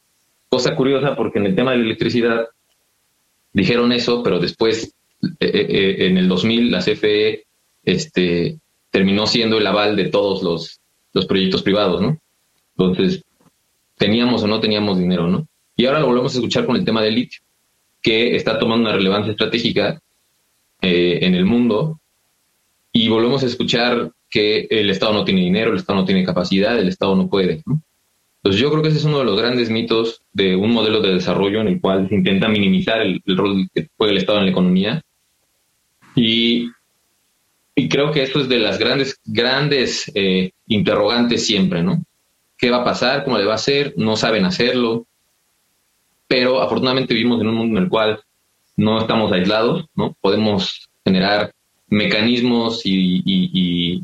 [0.49, 2.47] Cosa curiosa porque en el tema de la electricidad
[3.53, 7.45] dijeron eso, pero después eh, eh, eh, en el 2000 la CFE
[7.83, 8.59] este,
[8.91, 10.81] terminó siendo el aval de todos los,
[11.15, 12.19] los proyectos privados, ¿no?
[12.77, 13.23] Entonces,
[13.97, 15.47] teníamos o no teníamos dinero, ¿no?
[15.77, 17.41] Y ahora lo volvemos a escuchar con el tema del litio,
[18.03, 20.01] que está tomando una relevancia estratégica
[20.87, 21.99] en el mundo
[22.93, 26.77] y volvemos a escuchar que el Estado no tiene dinero, el Estado no tiene capacidad,
[26.77, 27.63] el Estado no puede.
[28.43, 31.15] Entonces yo creo que ese es uno de los grandes mitos de un modelo de
[31.15, 34.51] desarrollo en el cual se intenta minimizar el, rol que juega el Estado en la
[34.51, 35.03] economía.
[36.17, 36.69] Y,
[37.77, 42.03] y, creo que esto es de las grandes, grandes eh, interrogantes siempre, ¿no?
[42.59, 43.23] ¿Qué va a pasar?
[43.23, 43.95] ¿Cómo le va a hacer?
[43.97, 45.07] No saben hacerlo.
[46.27, 48.21] Pero afortunadamente vivimos en un mundo en el cual
[48.77, 50.17] no estamos aislados, ¿no?
[50.21, 51.53] Podemos generar
[51.89, 54.03] mecanismos y, y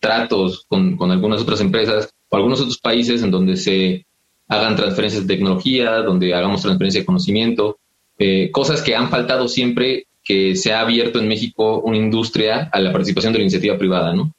[0.00, 4.06] tratos con, con, algunas otras empresas o algunos otros países en donde se
[4.48, 7.78] hagan transferencias de tecnología, donde hagamos transferencia de conocimiento,
[8.18, 12.80] eh, cosas que han faltado siempre que se ha abierto en México una industria a
[12.80, 14.32] la participación de la iniciativa privada, ¿no?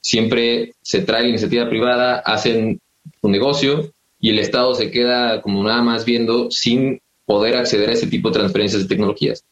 [0.00, 2.80] Siempre se trae la iniciativa privada, hacen
[3.22, 3.90] un negocio
[4.20, 8.28] y el Estado se queda como nada más viendo sin poder acceder a ese tipo
[8.28, 9.44] de transferencias de tecnologías.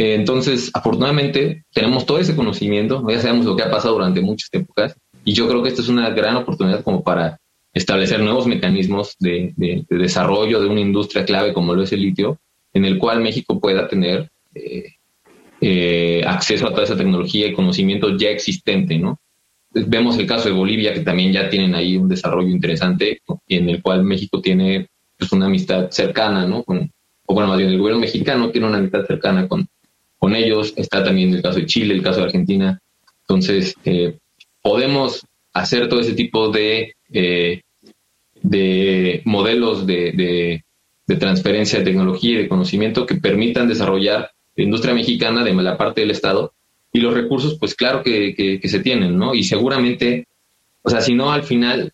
[0.00, 4.48] Eh, entonces, afortunadamente, tenemos todo ese conocimiento, ya sabemos lo que ha pasado durante muchas
[4.50, 7.38] épocas, y yo creo que esta es una gran oportunidad como para
[7.74, 9.52] establecer nuevos mecanismos de,
[9.90, 12.38] desarrollo de una industria clave como lo es el litio,
[12.72, 14.86] en el cual México pueda tener eh,
[15.60, 19.20] eh, acceso a toda esa tecnología y conocimiento ya existente, ¿no?
[19.70, 23.68] Vemos el caso de Bolivia, que también ya tienen ahí un desarrollo interesante, y en
[23.68, 26.62] el cual México tiene pues, una amistad cercana, ¿no?
[26.62, 26.90] Con,
[27.26, 29.68] o bueno, más bien el gobierno mexicano tiene una amistad cercana con,
[30.20, 32.78] con ellos, está también el caso de Chile, el caso de Argentina.
[33.22, 34.18] Entonces, eh,
[34.62, 37.62] podemos hacer todo ese tipo de, eh,
[38.42, 40.62] de modelos de,
[41.06, 45.76] de, transferencia de tecnología y de conocimiento que permitan desarrollar la industria mexicana de la
[45.76, 46.52] parte del Estado
[46.92, 49.34] y los recursos, pues claro que, que, se tienen, ¿no?
[49.34, 50.28] Y seguramente,
[50.82, 51.92] o sea, si no, al final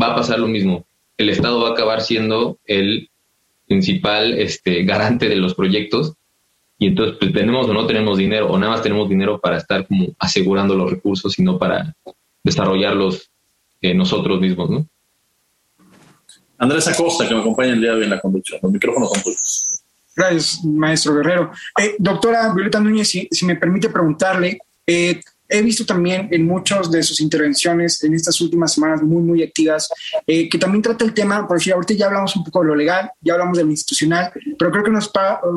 [0.00, 0.84] va a pasar lo mismo.
[1.16, 3.08] El Estado va a acabar siendo el
[3.66, 6.14] principal este, garante de los proyectos
[6.78, 9.86] y entonces pues, tenemos o no tenemos dinero o nada más tenemos dinero para estar
[9.86, 11.94] como asegurando los recursos y no para
[12.42, 13.30] desarrollarlos
[13.80, 14.86] eh, nosotros mismos, ¿no?
[16.58, 18.60] Andrés Acosta, que me acompaña el día de hoy en la conducción.
[18.62, 19.82] Los micrófonos son tuyos.
[20.16, 21.50] Gracias, maestro Guerrero.
[21.80, 27.02] Eh, doctora Violeta Núñez, si, me permite preguntarle, eh, he visto también en muchas de
[27.02, 29.88] sus intervenciones en estas últimas semanas muy, muy activas,
[30.26, 32.74] eh, que también trata el tema, por decir, ahorita ya hablamos un poco de lo
[32.74, 35.10] legal, ya hablamos de lo institucional, pero creo que nos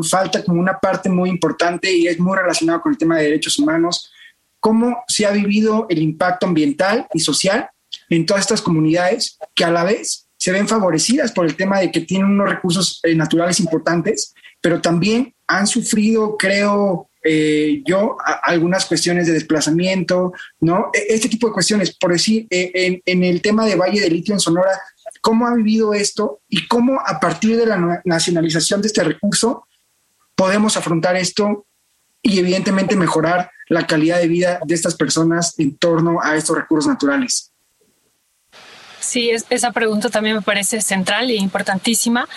[0.09, 3.57] falta como una parte muy importante y es muy relacionado con el tema de derechos
[3.57, 4.11] humanos,
[4.59, 7.69] cómo se ha vivido el impacto ambiental y social
[8.09, 11.91] en todas estas comunidades que a la vez se ven favorecidas por el tema de
[11.91, 19.27] que tienen unos recursos naturales importantes, pero también han sufrido, creo eh, yo, algunas cuestiones
[19.27, 20.89] de desplazamiento, ¿no?
[20.93, 21.95] E, este tipo de cuestiones.
[21.95, 24.71] Por decir, eh, en, el tema de Valle de Litio en Sonora,
[25.21, 29.67] ¿cómo ha vivido esto y cómo a partir de la nacionalización de este recurso
[30.35, 31.65] podemos afrontar esto
[32.21, 36.87] y evidentemente mejorar la calidad de vida de estas personas en torno a estos recursos
[36.87, 37.51] naturales?
[38.99, 42.27] Sí, esa pregunta también me parece central e importantísima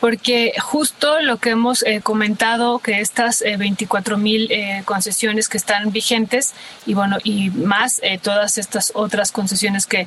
[0.00, 5.56] porque justo lo que hemos eh, comentado, que estas 24 eh, mil eh, concesiones que
[5.56, 6.54] están vigentes
[6.86, 10.06] y bueno, y más todas estas otras concesiones que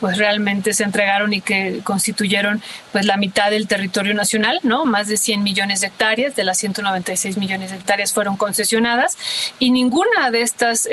[0.00, 4.84] pues realmente se entregaron y que constituyeron pues la mitad del territorio nacional, ¿no?
[4.84, 9.16] Más de 100 millones de hectáreas, de las 196 millones de hectáreas fueron concesionadas
[9.58, 10.88] y ninguna de estas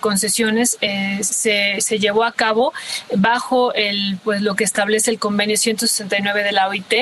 [0.00, 0.78] concesiones
[1.20, 2.72] se, se llevó a cabo
[3.14, 6.92] bajo el pues lo que establece el convenio 169 de la OIT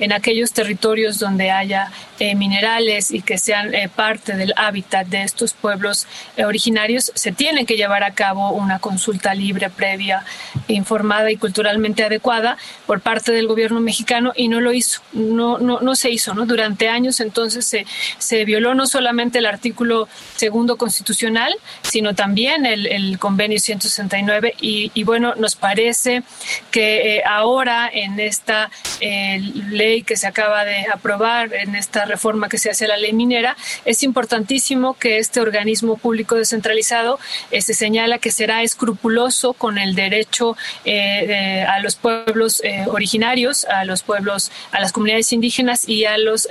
[0.00, 5.22] en aquellos territorios donde haya eh, minerales y que sean eh, parte del hábitat de
[5.22, 10.24] estos pueblos eh, originarios, se tiene que llevar a cabo una consulta libre, previa,
[10.68, 15.80] informada y culturalmente adecuada por parte del gobierno mexicano y no lo hizo, no, no,
[15.80, 16.34] no se hizo.
[16.34, 16.46] ¿no?
[16.46, 17.84] Durante años entonces se,
[18.18, 24.92] se violó no solamente el artículo segundo constitucional, sino también el, el convenio 169 y,
[24.94, 26.22] y, bueno, nos parece
[26.70, 32.70] que ahora en esta ley que se acaba de aprobar, en esta reforma que se
[32.70, 37.18] hace a la ley minera, es importantísimo que este organismo público descentralizado
[37.50, 43.64] eh, se señala que será escrupuloso con el derecho eh, a los pueblos eh, originarios,
[43.64, 46.48] a los pueblos, a las comunidades indígenas y a los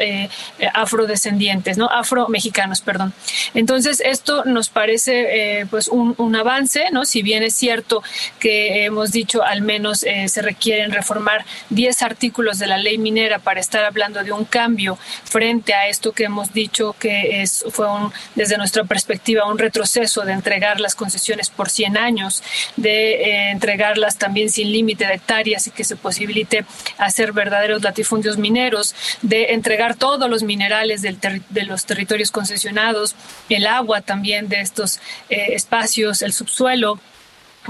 [0.73, 1.89] afrodescendientes, ¿no?
[1.89, 3.13] Afro-mexicanos, perdón.
[3.53, 7.05] Entonces, esto nos parece pues un, un, avance, ¿no?
[7.05, 8.01] Si bien es cierto
[8.39, 13.59] que hemos dicho al menos se requieren reformar 10 artículos de la ley minera para
[13.59, 18.13] estar hablando de un cambio frente a esto que hemos dicho que es, fue un,
[18.35, 22.41] desde nuestra perspectiva un retroceso de entregar las concesiones por 100 años,
[22.77, 26.65] de eh, entregarlas también sin límite de hectáreas y que se posibilite
[26.97, 33.15] hacer verdaderos latifundios mineros, de entregar todos los minerales del de los territorios concesionados,
[33.49, 36.99] el agua también de estos eh, espacios, el subsuelo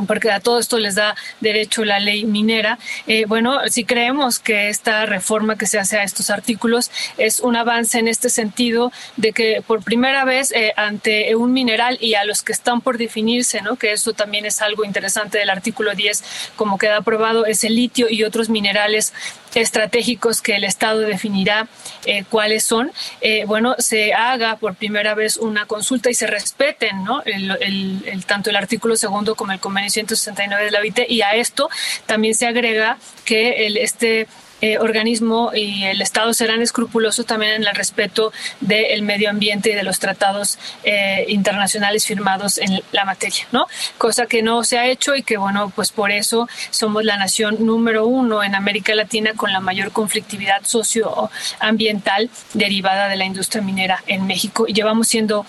[0.07, 2.79] porque a todo esto les da derecho la ley minera.
[3.07, 7.55] Eh, bueno, si creemos que esta reforma que se hace a estos artículos es un
[7.55, 12.25] avance en este sentido de que por primera vez eh, ante un mineral y a
[12.25, 13.75] los que están por definirse, ¿no?
[13.75, 16.23] que eso también es algo interesante del artículo 10,
[16.55, 19.13] como queda aprobado, es el litio y otros minerales
[19.55, 21.67] estratégicos que el Estado definirá
[22.05, 27.03] eh, cuáles son, eh, bueno, se haga por primera vez una consulta y se respeten,
[27.03, 27.21] ¿no?
[27.25, 31.69] El, tanto el artículo segundo como el convenio 169 de la OIT y a esto
[32.05, 34.27] también se agrega que el, este
[34.63, 39.75] eh, organismo y el Estado serán escrupulosos también en el respeto del medio ambiente y
[39.75, 43.67] de los tratados eh, internacionales firmados en la materia, ¿no?
[43.97, 47.57] Cosa que no se ha hecho y que, bueno, pues por eso somos la nación
[47.65, 54.01] número uno en América Latina con la mayor conflictividad socioambiental derivada de la industria minera
[54.07, 54.63] en México.
[54.65, 55.45] Y llevamos siendo,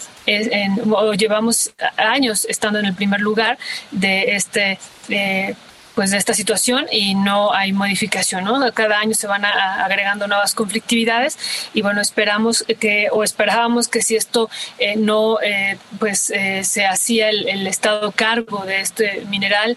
[1.16, 3.58] llevamos años estando en el primer lugar
[3.92, 4.80] de este.
[5.08, 5.54] Eh,
[5.94, 8.72] pues de esta situación y no hay modificación, ¿no?
[8.72, 11.38] Cada año se van agregando nuevas conflictividades
[11.72, 16.86] y bueno, esperamos que o esperábamos que si esto eh, no eh, pues eh, se
[16.86, 19.76] hacía el, el, Estado cargo de este mineral,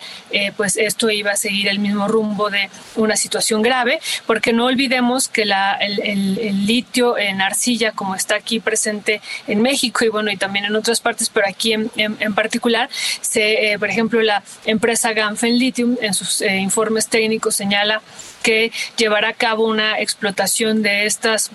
[0.56, 5.30] pues esto iba a seguir el mismo rumbo de una situación grave, porque no olvidemos
[5.30, 10.32] que la, el, el, litio en arcilla, como está aquí presente en México y bueno,
[10.32, 12.90] y también en otras partes, pero aquí en, en, particular,
[13.22, 18.02] se, por ejemplo, la empresa Ganfen Lithium en sus eh, informes técnicos señala
[18.44, 21.52] que llevará a cabo una explotación de estas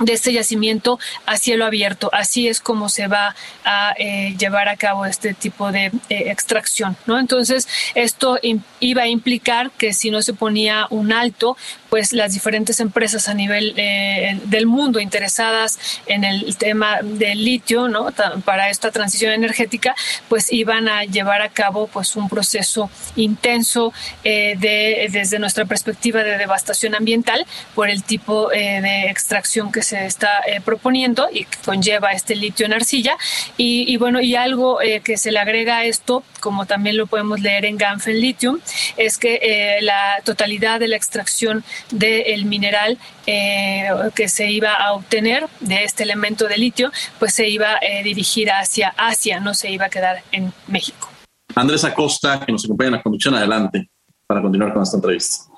[0.00, 2.10] de este yacimiento a cielo abierto.
[2.12, 3.34] Así es como se va
[3.64, 7.18] a eh, llevar a cabo este tipo de eh, extracción, ¿no?
[7.18, 8.38] Entonces, esto
[8.80, 11.56] iba a implicar que si no se ponía un alto,
[11.90, 17.88] pues las diferentes empresas a nivel eh, del mundo interesadas en el tema del litio,
[17.88, 18.08] ¿no?
[18.44, 19.94] Para esta transición energética,
[20.28, 23.92] pues iban a llevar a cabo pues un proceso intenso
[24.24, 30.40] de desde nuestra perspectiva de devastación ambiental por el tipo de extracción que se está
[30.46, 33.16] eh, proponiendo y que conlleva este litio en arcilla.
[33.56, 37.40] Y, bueno, y algo eh, que se le agrega a esto, como también lo podemos
[37.40, 38.60] leer en Ganfen Lithium,
[38.96, 45.46] es que eh, la totalidad de la extracción del mineral que se iba a obtener
[45.60, 49.86] de este elemento de litio, pues se iba a dirigir hacia Asia, no se iba
[49.86, 51.08] a quedar en México.
[51.54, 53.90] Andrés Acosta, que nos acompaña en la conducción, adelante
[54.26, 55.50] para continuar con esta entrevista.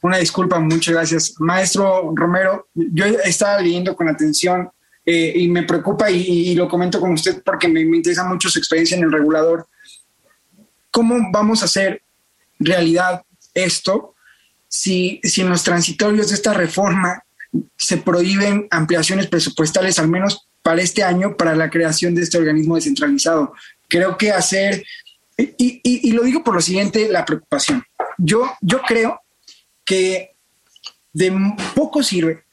[0.00, 1.34] Una disculpa, muchas gracias.
[1.38, 4.70] Maestro Romero, yo estaba leyendo con atención
[5.04, 8.96] eh, y me preocupa y, lo comento con usted porque me, interesa mucho su experiencia
[8.96, 9.66] en el regulador.
[10.90, 12.02] ¿Cómo vamos a hacer
[12.58, 13.22] realidad
[13.54, 14.11] esto
[14.72, 17.22] si, si en los transitorios de esta reforma
[17.76, 22.76] se prohíben ampliaciones presupuestales, al menos para este año, para la creación de este organismo
[22.76, 23.52] descentralizado?
[23.86, 24.82] Creo que hacer,
[25.36, 27.84] y, y, lo digo por lo siguiente, la preocupación.
[28.16, 29.20] Yo, yo creo
[29.84, 30.30] que
[31.12, 32.44] de poco sirve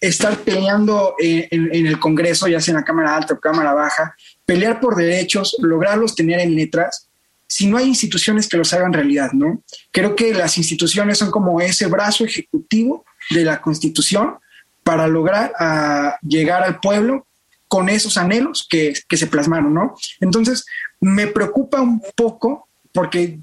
[0.00, 4.14] estar peleando en, el Congreso, ya sea en la Cámara Alta o Cámara Baja,
[4.44, 7.05] pelear por derechos, lograrlos tener en letras,
[7.48, 9.62] si no hay instituciones que los hagan realidad, ¿no?
[9.92, 14.36] Creo que las instituciones son como ese brazo ejecutivo de la Constitución
[14.82, 17.26] para lograr ah, llegar al pueblo
[17.68, 19.96] con esos anhelos que, que se plasmaron, ¿no?
[20.20, 20.64] Entonces,
[21.00, 23.38] me preocupa un poco porque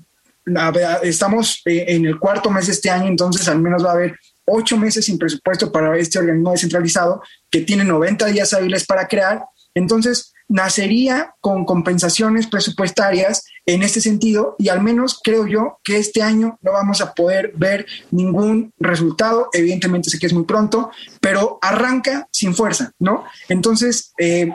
[1.04, 4.20] estamos eh, en el cuarto mes de este año, entonces al menos va a haber
[4.46, 9.46] ocho meses sin presupuesto para este organismo descentralizado que tiene 90 días hábiles para crear.
[9.74, 16.22] Entonces, nacería con compensaciones presupuestarias en este sentido y al menos creo yo que este
[16.22, 19.50] año no vamos a poder ver ningún resultado.
[19.52, 23.26] Evidentemente sé que es muy pronto, pero arranca sin fuerza, ¿no?
[23.50, 24.54] Entonces, eh,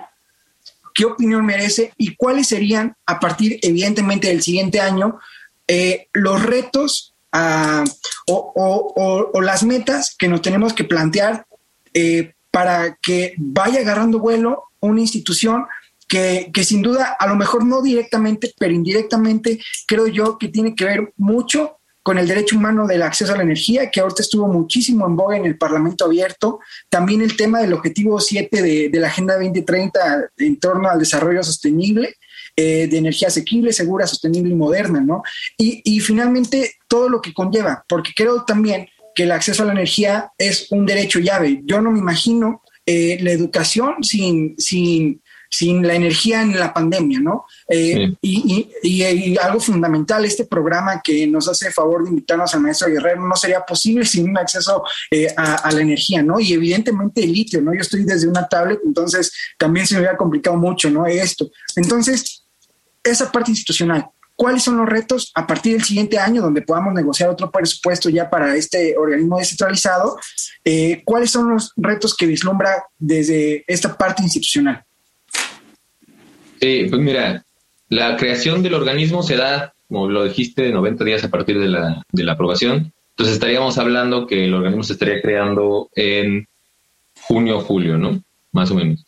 [0.94, 5.18] ¿qué opinión merece y cuáles serían a partir, evidentemente, del siguiente año
[5.66, 7.82] eh, los retos ah,
[8.28, 11.44] o, las metas que nos tenemos que plantear
[11.92, 15.66] eh, para que vaya agarrando vuelo una institución
[16.08, 20.84] que, sin duda, a lo mejor no directamente, pero indirectamente, creo yo que tiene que
[20.84, 25.06] ver mucho con el derecho humano del acceso a la energía, que ahorita estuvo muchísimo
[25.06, 26.60] en boga en el Parlamento abierto.
[26.88, 31.42] También el tema del objetivo 7 de, de la Agenda 2030 en torno al desarrollo
[31.42, 32.16] sostenible
[32.56, 35.22] eh, de energía asequible, segura, sostenible y moderna, ¿no?
[35.58, 39.72] Y, y finalmente todo lo que conlleva, porque creo también que el acceso a la
[39.72, 41.60] energía es un derecho llave.
[41.64, 47.20] Yo no me imagino eh, la educación sin, sin, sin la energía en la pandemia,
[47.20, 47.46] ¿no?
[47.68, 52.88] Eh, y, y, algo fundamental, este programa que nos hace favor de invitarnos al maestro
[52.88, 54.82] Guerrero no sería posible sin un acceso
[55.36, 56.38] a, a, la energía, ¿no?
[56.40, 57.74] Y evidentemente el litio, ¿no?
[57.74, 61.06] Yo estoy desde una tablet, entonces también se me hubiera complicado mucho, ¿no?
[61.06, 61.50] Esto.
[61.76, 62.44] Entonces,
[63.02, 64.06] esa parte institucional.
[64.36, 68.30] ¿Cuáles son los retos a partir del siguiente año donde podamos negociar otro presupuesto ya
[68.30, 70.16] para este organismo descentralizado?
[70.64, 74.84] Eh, ¿Cuáles son los retos que vislumbra desde esta parte institucional?
[76.58, 77.44] Pues mira,
[77.88, 81.68] la creación del organismo se da, como lo dijiste, de 90 días a partir de
[81.68, 82.92] la, de la aprobación.
[83.10, 86.46] Entonces estaríamos hablando que el organismo se estaría creando en
[87.20, 88.22] junio o julio, ¿no?
[88.52, 89.04] Más o menos.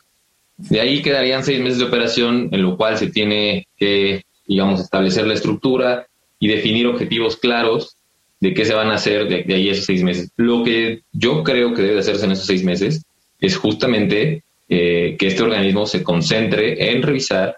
[0.57, 5.27] De ahí quedarían seis meses de operación, en lo cual se tiene que, digamos, establecer
[5.27, 6.07] la estructura
[6.39, 7.97] y definir objetivos claros
[8.41, 10.31] de qué se van a hacer de, ahí esos seis meses.
[10.37, 13.05] Lo que yo creo que debe hacerse en esos seis meses
[13.39, 14.43] es justamente
[14.73, 17.57] eh, que este organismo se concentre en revisar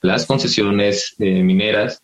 [0.00, 2.02] las concesiones eh, mineras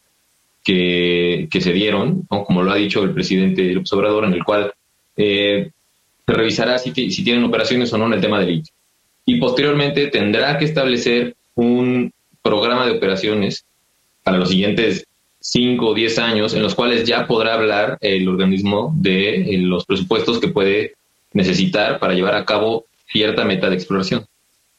[0.63, 4.73] que, se dieron, como lo ha dicho el presidente López Obrador, en el cual
[5.17, 5.71] eh,
[6.25, 8.73] se revisará si, si, tienen operaciones o no en el tema del litio
[9.27, 13.65] y posteriormente tendrá que establecer un programa de operaciones
[14.23, 15.05] para los siguientes
[15.41, 20.39] 5 o 10 años en los cuales ya podrá hablar el organismo de los presupuestos
[20.39, 20.95] que puede
[21.33, 24.27] necesitar para llevar a cabo cierta meta de exploración.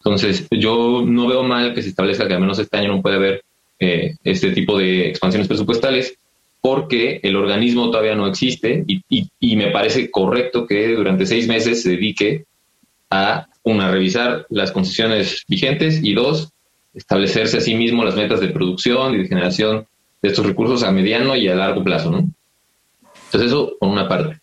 [0.05, 3.15] Entonces, yo no veo mal que se establezca que al menos este año no puede
[3.15, 3.43] haber
[3.79, 6.15] eh, este tipo de expansiones presupuestales
[6.61, 11.89] porque el organismo todavía no existe y, me parece correcto que durante seis meses se
[11.89, 12.45] dedique
[13.09, 16.51] a, una, revisar las concesiones vigentes y dos,
[16.93, 19.87] establecerse a sí mismo las metas de producción y de generación
[20.21, 22.11] de estos recursos a mediano y a largo plazo.
[22.11, 22.19] ¿no?
[23.25, 24.39] Entonces eso por una parte.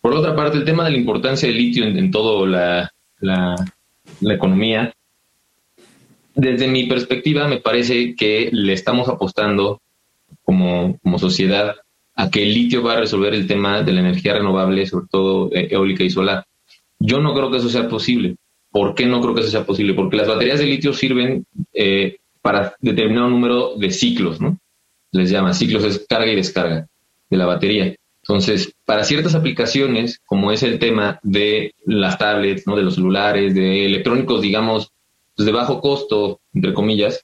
[0.00, 3.54] Por otra parte, el tema de la importancia del litio en, toda la, la
[4.22, 4.94] economía,
[6.34, 9.80] desde mi perspectiva me parece que le estamos apostando
[10.42, 11.76] como, como sociedad
[12.16, 15.50] a que el litio va a resolver el tema de la energía renovable, sobre todo
[15.52, 16.44] eh, eólica y solar.
[16.98, 18.36] Yo no creo que eso sea posible.
[18.70, 19.94] ¿Por qué no creo que eso sea posible?
[19.94, 24.58] Porque las baterías de litio sirven eh, para determinado número de ciclos, ¿no?
[25.12, 26.86] Les llama ciclos es carga y descarga
[27.30, 27.94] de la batería.
[28.26, 32.74] Entonces, para ciertas aplicaciones, como es el tema de las tablets, ¿no?
[32.74, 34.92] de los celulares, de electrónicos, digamos,
[35.36, 37.22] pues de bajo costo, entre comillas,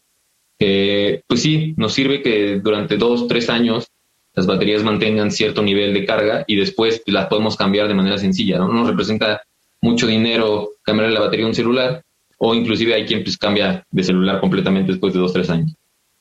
[0.59, 3.86] eh, pues sí, nos sirve que durante dos, tres años
[4.34, 8.59] las baterías mantengan cierto nivel de carga y después las podemos cambiar de manera sencilla,
[8.59, 8.68] ¿no?
[8.68, 9.40] Nos representa
[9.80, 12.05] mucho dinero cambiar la batería de un celular
[12.36, 15.74] o inclusive hay quien pues cambia de celular completamente después de dos, tres años.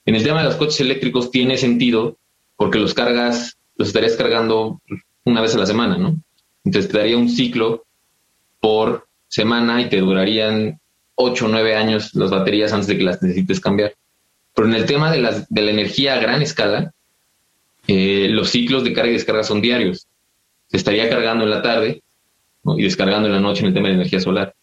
[0.05, 2.17] En el tema de los coches eléctricos tiene sentido
[2.55, 4.81] porque los cargas, los estarías cargando
[5.23, 6.17] una vez a la semana, ¿no?
[6.65, 7.85] Entonces te daría un ciclo
[8.59, 10.79] por semana y te durarían
[11.15, 13.95] ocho o nueve años las baterías antes de que las necesites cambiar.
[14.53, 16.91] Pero en el tema de, la energía a gran escala,
[17.87, 20.07] eh, los ciclos de carga y descarga son diarios.
[20.67, 22.03] Se estaría cargando en la tarde
[22.75, 24.53] y descargando en la noche en el tema de energía solar.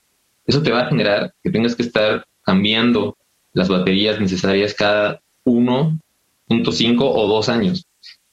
[0.46, 3.16] Eso te va a generar que tengas que estar cambiando
[3.54, 7.86] las baterías necesarias cada 1.5 o 2 años.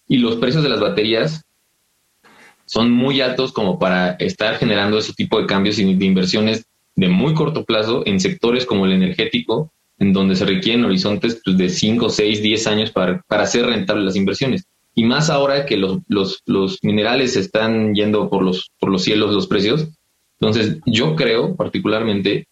[0.07, 1.43] Y los precios de las baterías
[2.65, 7.09] son muy altos como para estar generando ese tipo de cambios y de inversiones de
[7.09, 11.69] muy corto plazo en sectores como el energético, en donde se requieren horizontes pues, de
[11.69, 14.65] 5, 6, 10 años para, para hacer rentables las inversiones.
[14.95, 19.33] Y más ahora que los, los, los minerales están yendo por los, por los cielos
[19.33, 19.87] los precios.
[20.39, 22.47] Entonces, yo creo particularmente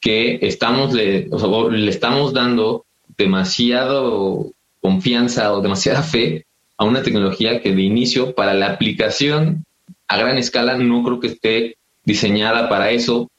[0.00, 2.84] que estamos le, le estamos dando
[3.16, 4.52] demasiado
[4.84, 6.44] confianza o demasiada fe
[6.76, 9.64] a una tecnología que de inicio para la aplicación
[10.06, 13.30] a gran escala no creo que esté diseñada para eso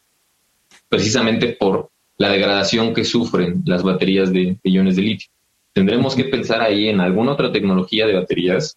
[0.89, 5.30] precisamente por la degradación que sufren las baterías de, iones de litio.
[5.72, 8.76] Tendremos que pensar ahí en alguna otra tecnología de baterías,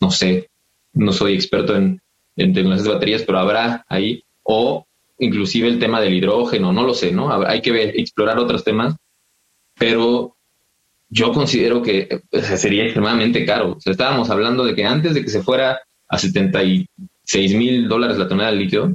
[0.00, 0.48] no sé,
[0.94, 2.00] no soy experto en,
[2.34, 4.84] tecnologías de baterías, pero habrá ahí, o
[5.20, 7.30] inclusive el tema del hidrógeno, no lo sé, ¿no?
[7.46, 8.96] Hay que explorar otros temas,
[9.78, 10.34] pero
[11.10, 12.22] yo considero que
[12.56, 13.72] sería extremadamente caro.
[13.76, 18.18] O sea, estábamos hablando de que antes de que se fuera a 76 mil dólares
[18.18, 18.94] la tonelada de litio,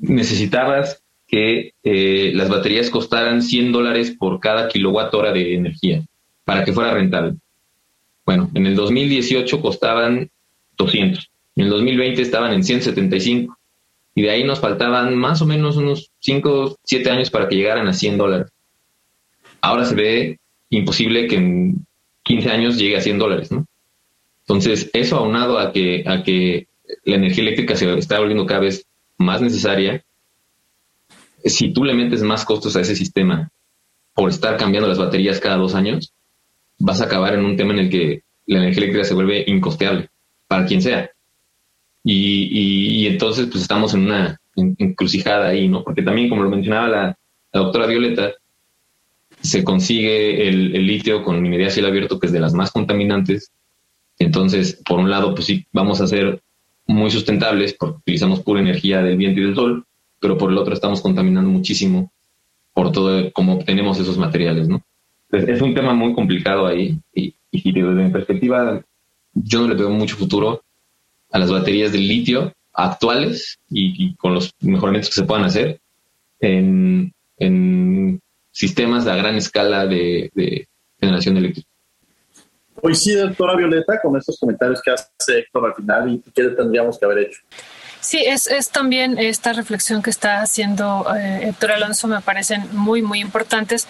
[0.00, 6.02] necesitabas que eh, las baterías costaran 100 dólares por cada kilowatt hora de energía
[6.44, 7.34] para que fuera rentable.
[8.24, 10.30] Bueno, en el 2018 costaban
[10.76, 13.58] 200, en el 2020 estaban en 175
[14.14, 17.86] y de ahí nos faltaban más o menos unos 5, 7 años para que llegaran
[17.88, 18.48] a 100 dólares.
[19.60, 20.38] Ahora se ve
[20.70, 21.86] imposible que en
[22.24, 23.66] 15 años llegue a 100 dólares, ¿no?
[24.40, 26.68] Entonces, eso aunado a que, a que
[27.04, 28.86] la energía eléctrica se está volviendo cada vez
[29.18, 30.04] más necesaria,
[31.44, 33.50] si tú le metes más costos a ese sistema
[34.14, 36.12] por estar cambiando las baterías cada dos años,
[36.78, 40.08] vas a acabar en un tema en el que la energía eléctrica se vuelve incosteable
[40.46, 41.10] para quien sea.
[42.04, 45.84] Y, entonces, pues estamos en una encrucijada ahí, ¿no?
[45.84, 47.18] Porque también, como lo mencionaba la,
[47.52, 48.32] doctora Violeta,
[49.40, 53.50] se consigue el, litio con minería a cielo abierto, que es de las más contaminantes.
[54.18, 56.42] Entonces, por un lado, pues sí, vamos a ser
[56.86, 59.84] muy sustentables porque utilizamos pura energía del viento y del sol,
[60.20, 62.12] pero por el otro estamos contaminando muchísimo
[62.72, 64.82] por todo cómo obtenemos esos materiales, ¿no?
[65.30, 68.82] es un tema muy complicado ahí y, desde mi perspectiva
[69.34, 70.62] yo no le veo mucho futuro
[71.30, 75.80] a las baterías de litio actuales y, con los mejoramientos que se puedan hacer
[76.40, 77.12] en,
[78.58, 80.66] sistemas a gran escala de,
[81.00, 81.68] generación eléctrica.
[82.92, 87.04] Sí, doctora Violeta, con estos comentarios que hace Héctor al final y qué tendríamos que
[87.04, 87.40] haber hecho.
[88.00, 93.02] Sí, es, es también esta reflexión que está haciendo eh, Héctor Alonso, me parecen muy,
[93.02, 93.88] muy importantes,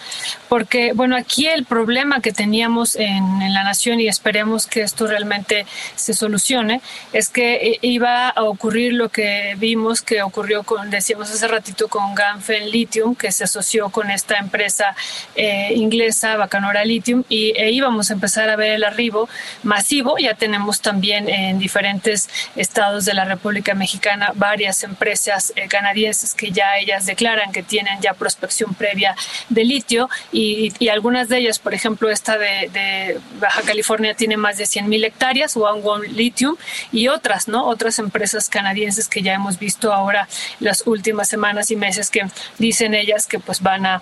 [0.49, 5.05] porque, bueno, aquí el problema que teníamos en, en la nación, y esperemos que esto
[5.05, 6.81] realmente se solucione,
[7.13, 11.87] es que eh, iba a ocurrir lo que vimos que ocurrió con, decíamos hace ratito,
[11.87, 14.95] con Ganfen Lithium, que se asoció con esta empresa
[15.35, 19.29] eh, inglesa, Bacanora Lithium, y e íbamos a empezar a ver el arribo
[19.61, 20.17] masivo.
[20.17, 23.98] Ya tenemos también en diferentes estados de la República Mexicana
[24.35, 29.15] varias empresas eh, canadienses que ya ellas declaran que tienen ya prospección previa
[29.49, 34.65] de litio y, algunas de ellas, por ejemplo, esta de, Baja California tiene más de
[34.65, 36.55] 100 mil hectáreas, One One Lithium,
[36.91, 37.67] y otras, ¿no?
[37.67, 40.27] Otras empresas canadienses que ya hemos visto ahora
[40.59, 42.25] las últimas semanas y meses que
[42.57, 44.01] dicen ellas que pues van a,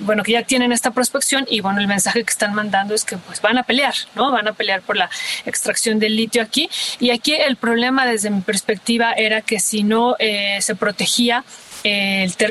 [0.00, 3.16] bueno, que ya tienen esta prospección y bueno, el mensaje que están mandando es que
[3.16, 4.30] pues van a pelear, ¿no?
[4.30, 5.08] Van a pelear por la
[5.46, 6.68] extracción del litio aquí
[7.00, 8.71] y aquí el problema desde mi perspectiva
[9.12, 11.44] era que si no eh, se protegía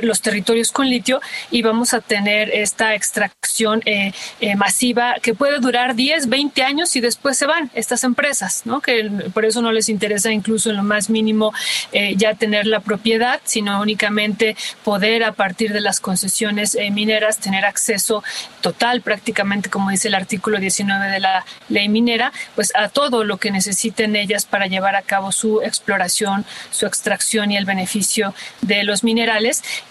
[0.02, 5.60] los territorios con litio y vamos a tener esta extracción eh, eh, masiva que puede
[5.60, 8.82] durar 10, 20 años y después se van estas empresas, ¿no?
[8.82, 11.54] que por eso no les interesa incluso en lo más mínimo
[11.92, 17.66] eh, ya tener la propiedad, sino únicamente poder a partir de las concesiones mineras tener
[17.66, 18.24] acceso
[18.62, 23.38] total prácticamente, como dice el artículo 19 de la ley minera, pues a todo lo
[23.38, 28.84] que necesiten ellas para llevar a cabo su exploración, su extracción y el beneficio de
[28.84, 29.21] los mineros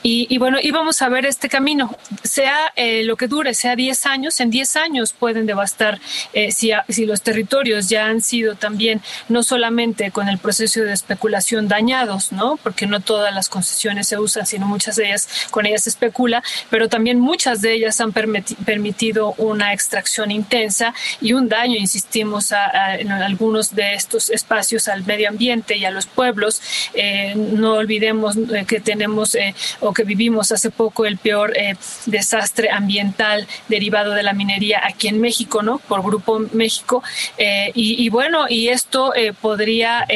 [0.03, 4.41] y, bueno, íbamos a ver este camino, sea eh, lo que dure, sea 10 años,
[4.41, 6.01] en 10 años pueden devastar
[6.33, 10.93] eh, si, si los territorios ya han sido también no solamente con el proceso de
[10.93, 12.59] especulación dañados, ¿no?
[12.63, 16.43] Porque no todas las concesiones se usan, sino muchas de ellas con ellas se especula,
[16.71, 22.97] pero también muchas de ellas han permitido una extracción intensa y un daño, insistimos, a,
[22.97, 26.63] en algunos de estos espacios al medio ambiente y a los pueblos.
[26.95, 32.71] Eh, no olvidemos que tenemos eh, o que vivimos hace poco el peor eh, desastre
[32.71, 35.79] ambiental derivado de la minería aquí en México, ¿no?
[35.79, 37.03] Por Grupo México.
[37.39, 40.07] Eh, y, bueno, y esto podría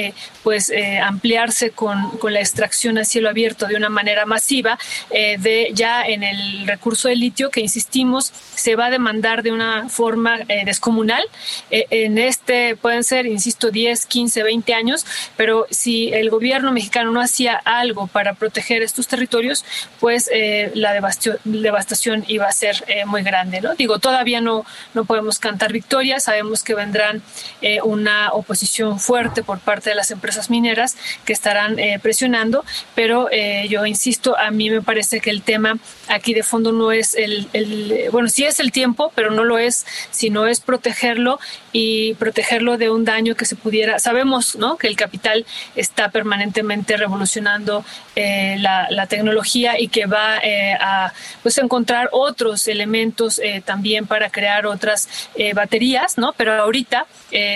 [0.43, 4.79] pues ampliarse con, con, la extracción a cielo abierto de una manera masiva
[5.11, 9.89] de ya en el recurso de litio que insistimos se va a demandar de una
[9.89, 11.23] forma descomunal.
[11.71, 17.21] en este pueden ser, insisto, 10, 15, 20 años, pero si el gobierno mexicano no
[17.21, 19.65] hacía algo para proteger estos territorios,
[19.99, 23.61] pues eh, la devastación, iba a ser eh, muy grande.
[23.61, 23.75] ¿no?
[23.75, 24.65] Digo, todavía no,
[24.95, 27.21] no podemos cantar victoria, sabemos que vendrán
[27.61, 32.65] eh, una oposición fuerte por parte de las empresas mineras que estarán presionando,
[32.95, 33.29] pero
[33.69, 35.79] yo insisto, a mí me parece que el tema
[36.09, 39.59] aquí de fondo no es el, el, bueno, sí es el tiempo, pero no lo
[39.59, 41.41] es, sino es protegerlo
[41.75, 43.99] y protegerlo de un daño que se pudiera.
[43.99, 44.79] Sabemos ¿no?
[44.79, 45.45] que el capital
[45.75, 51.13] está permanentemente revolucionando la la, tecnología y que va eh, a
[51.43, 56.33] pues encontrar otros elementos eh, también para crear otras eh, baterías, ¿no?
[56.37, 57.07] Pero ahorita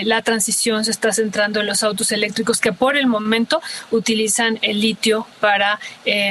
[0.02, 3.62] la transición se está centrando en los autos eléctricos que por el momento
[3.92, 5.78] utilizan el litio para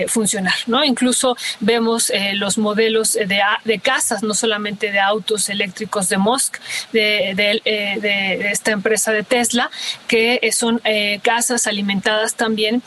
[0.09, 0.83] funcionar, ¿no?
[0.83, 6.57] Incluso vemos los modelos de, de, casas, no solamente de autos eléctricos de Musk,
[6.91, 9.69] de, de esta empresa de Tesla,
[10.07, 10.82] que son
[11.21, 12.82] casas alimentadas también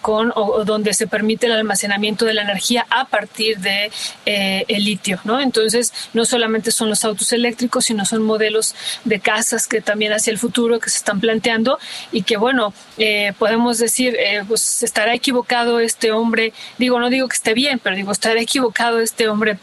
[0.00, 3.90] con o donde se permite el almacenamiento de la energía a partir de
[4.26, 5.40] eh, el litio, ¿no?
[5.40, 8.74] Entonces, no solamente son los autos eléctricos, sino son modelos
[9.04, 11.78] de casas que también hacia el futuro que se están planteando
[12.12, 17.28] y que, bueno, eh, podemos decir, eh, pues estará equivocado este hombre, digo, no digo
[17.28, 19.58] que esté bien, pero digo, estará equivocado este hombre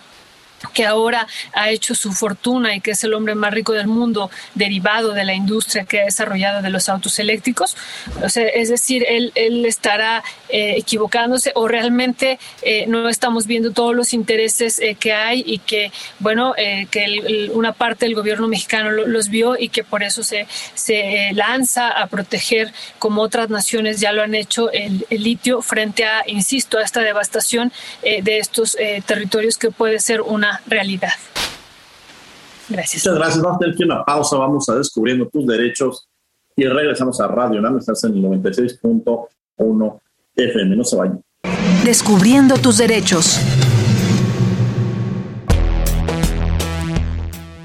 [0.73, 4.29] que ahora ha hecho su fortuna y que es el hombre más rico del mundo
[4.55, 7.75] derivado de la industria que ha desarrollado de los autos eléctricos.
[8.23, 13.71] O sea, es decir, él, él estará eh, equivocándose o realmente eh, no estamos viendo
[13.71, 16.53] todos los intereses eh, que hay y que, bueno,
[16.89, 21.89] que una parte del gobierno mexicano los vio y que por eso se, se lanza
[21.89, 26.77] a proteger, como otras naciones ya lo han hecho, el, el litio frente a, insisto,
[26.77, 31.13] a esta devastación de estos territorios que puede ser una realidad.
[32.69, 33.05] Gracias.
[33.05, 33.43] Muchas gracias.
[33.43, 34.37] Vamos a tener que una pausa.
[34.37, 36.07] Vamos a descubriendo tus derechos
[36.55, 37.77] y regresamos a Radio NAM.
[37.77, 39.99] Estás en el 96.1
[40.35, 40.75] FM.
[40.75, 41.21] No se vayan.
[41.83, 43.39] Descubriendo tus derechos.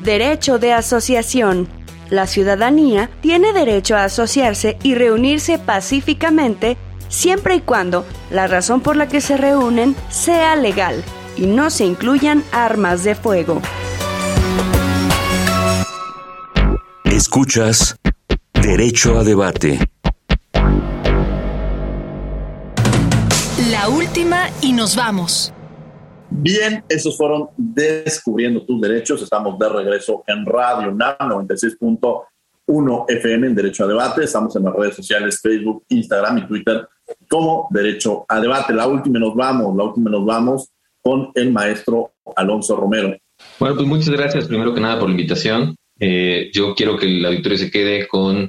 [0.03, 1.69] Derecho de asociación.
[2.11, 6.77] La ciudadanía tiene derecho a asociarse y reunirse pacíficamente
[7.09, 11.03] siempre y cuando la razón por la que se reúnen sea legal
[11.37, 13.61] y no se incluyan armas de fuego.
[17.05, 17.97] Escuchas
[18.55, 19.79] Derecho a Debate.
[23.71, 25.53] La última y nos vamos.
[26.31, 29.23] Bien, esos fueron Descubriendo tus Derechos.
[29.23, 34.25] Estamos de regreso en Radio NAM 96.1 FM en Derecho a Debate.
[34.25, 36.89] Estamos en las redes sociales Facebook, Instagram y Twitter
[37.29, 38.73] como Derecho a Debate.
[38.73, 40.73] La última nos vamos, la última nos vamos
[41.03, 43.17] con el maestro Alonso Romero.
[43.59, 45.77] Bueno, pues muchas gracias primero que nada por la invitación.
[45.99, 48.49] Eh, yo quiero que el auditorio se quede con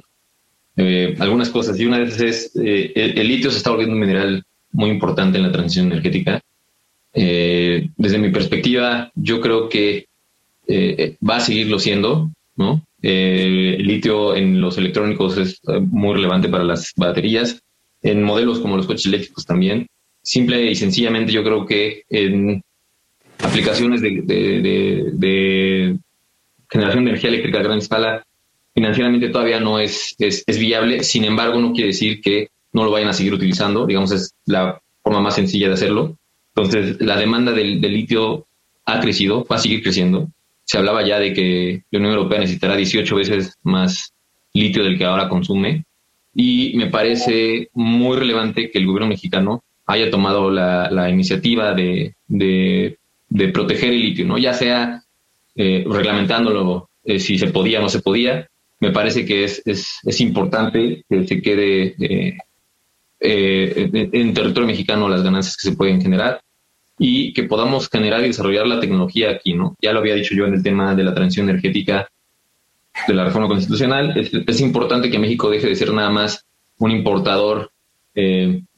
[0.76, 4.00] eh, algunas cosas y una de esas es eh, el, litio se está volviendo un
[4.00, 4.42] mineral
[4.72, 6.40] muy importante en la transición energética.
[7.12, 10.06] desde mi perspectiva, yo creo que
[11.28, 12.84] va a seguirlo siendo, ¿no?
[13.02, 15.60] el litio en los electrónicos es
[15.92, 17.62] muy relevante para las baterías,
[18.02, 19.86] en modelos como los coches eléctricos también.
[20.24, 22.62] Simple y sencillamente yo creo que en
[23.42, 25.98] aplicaciones de,
[26.70, 28.24] generación de energía eléctrica a gran escala,
[28.74, 31.04] financieramente todavía no es, es, viable.
[31.04, 33.84] Sin embargo, no quiere decir que no lo vayan a seguir utilizando.
[33.84, 36.16] Digamos, es la forma más sencilla de hacerlo.
[36.56, 38.46] Entonces, la demanda del, litio
[38.86, 40.30] ha crecido, va a seguir creciendo.
[40.64, 44.14] Se hablaba ya de que la Unión Europea necesitará 18 veces más
[44.54, 45.84] litio del que ahora consume.
[46.34, 52.14] Y me parece muy relevante que el gobierno mexicano haya tomado la, iniciativa de,
[53.52, 54.38] proteger el litio, ¿no?
[54.38, 55.02] Ya sea
[55.54, 58.48] eh, reglamentándolo eh, si se podía o no se podía,
[58.80, 62.36] me parece que es, importante que se quede eh,
[63.20, 66.40] en territorio mexicano las ganancias que se pueden generar
[66.98, 69.74] y que podamos generar y desarrollar la tecnología aquí, ¿no?
[69.80, 72.08] Ya lo había dicho yo en el tema de la transición energética
[73.08, 76.44] de la reforma constitucional, es importante que México deje de ser nada más
[76.78, 77.72] un importador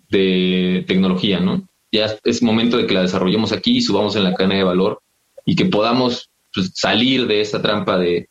[0.09, 1.67] de tecnología, ¿no?
[1.93, 5.01] ya es momento de que la desarrollemos aquí y subamos en la cadena de valor
[5.45, 8.29] y que podamos pues, salir de esta trampa de,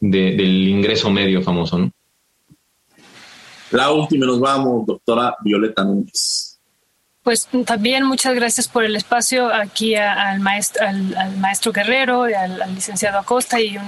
[0.00, 1.78] del ingreso medio famoso.
[1.78, 1.90] ¿no?
[3.70, 6.53] La última nos vamos, doctora Violeta Núñez.
[7.24, 12.74] Pues también muchas gracias por el espacio aquí al, maestro, al, maestro Guerrero, al, al,
[12.74, 13.78] licenciado Acosta y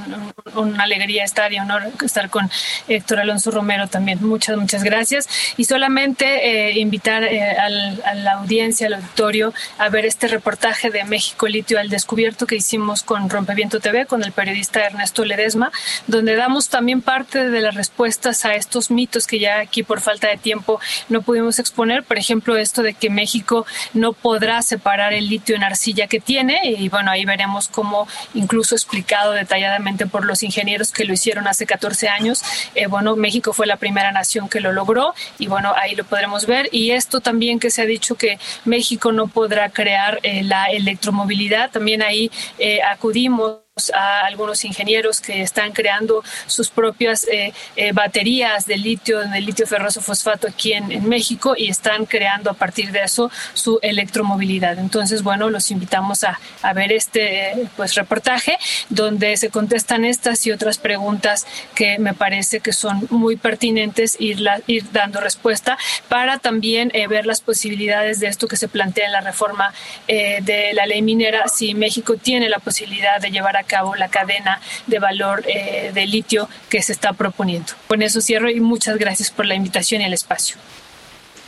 [0.54, 2.50] una alegría estar y honor estar con
[2.88, 4.26] Héctor Alonso Romero también.
[4.26, 5.28] Muchas, muchas gracias.
[5.58, 11.04] Y solamente eh, invitar eh, a la audiencia, al auditorio, a ver este reportaje de
[11.04, 15.70] México Litio al Descubierto que hicimos con Rompeviento TV, con el periodista Ernesto Ledesma,
[16.06, 20.28] donde damos también parte de las respuestas a estos mitos que ya aquí por falta
[20.28, 20.80] de tiempo
[21.10, 22.02] no pudimos exponer.
[22.02, 26.20] Por ejemplo, esto de que México México no podrá separar el litio en arcilla que
[26.20, 26.60] tiene.
[26.78, 31.66] Y bueno, ahí veremos cómo incluso explicado detalladamente por los ingenieros que lo hicieron hace
[31.66, 32.44] 14 años,
[32.76, 35.12] eh, bueno, México fue la primera nación que lo logró.
[35.40, 36.68] Y bueno, ahí lo podremos ver.
[36.70, 41.72] Y esto también que se ha dicho que México no podrá crear eh, la electromovilidad,
[41.72, 48.64] también ahí eh, acudimos a algunos ingenieros que están creando sus propias eh, eh, baterías
[48.64, 53.02] de litio, de litio ferroso fosfato aquí en, México y están creando a partir de
[53.02, 54.78] eso su electromovilidad.
[54.78, 56.38] Entonces, bueno, los invitamos a,
[56.74, 58.58] ver este pues reportaje
[58.88, 64.38] donde se contestan estas y otras preguntas que me parece que son muy pertinentes ir,
[64.66, 65.76] ir dando respuesta
[66.08, 69.72] para también eh, ver las posibilidades de esto que se plantea en la reforma
[70.06, 74.60] de la ley minera, si México tiene la posibilidad de llevar a cabo la cadena
[74.86, 77.72] de valor eh, de litio que se está proponiendo.
[77.86, 80.56] Con eso cierro y muchas gracias por la invitación y el espacio.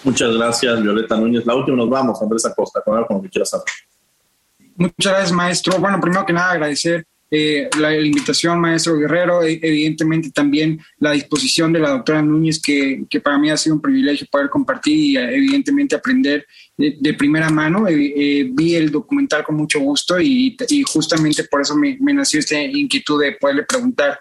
[0.04, 1.44] Muchas gracias, Violeta Núñez.
[1.44, 3.66] La última nos vamos, Andrés Acosta, con algo que quieras saber.
[4.76, 5.78] Muchas gracias, maestro.
[5.78, 11.72] Bueno, primero que nada, agradecer eh, la, invitación, maestro Guerrero, e, evidentemente también la disposición
[11.72, 15.16] de la doctora Núñez, que, que, para mí ha sido un privilegio poder compartir y
[15.16, 16.46] eh, evidentemente aprender
[16.78, 17.86] de, primera mano.
[17.88, 22.40] Eh, vi el documental con mucho gusto y, y justamente por eso me, me, nació
[22.40, 24.18] esta inquietud de poderle preguntar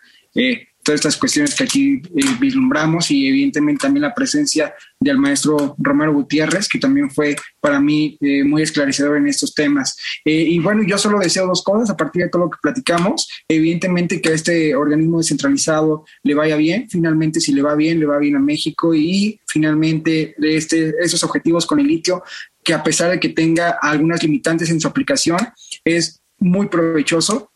[0.88, 6.14] todas estas cuestiones que aquí eh, vislumbramos y evidentemente también la presencia del maestro Romero
[6.14, 9.98] Gutiérrez, que también fue para mí eh, muy esclarecedor en estos temas.
[10.24, 13.28] Eh, y bueno, yo solo deseo dos cosas a partir de todo lo que platicamos.
[13.50, 18.06] Evidentemente que a este organismo descentralizado le vaya bien, finalmente si le va bien, le
[18.06, 22.24] va bien a México y finalmente este, esos objetivos con el litio,
[22.64, 25.40] que a pesar de que tenga algunas limitantes en su aplicación,
[25.84, 27.52] es muy provechoso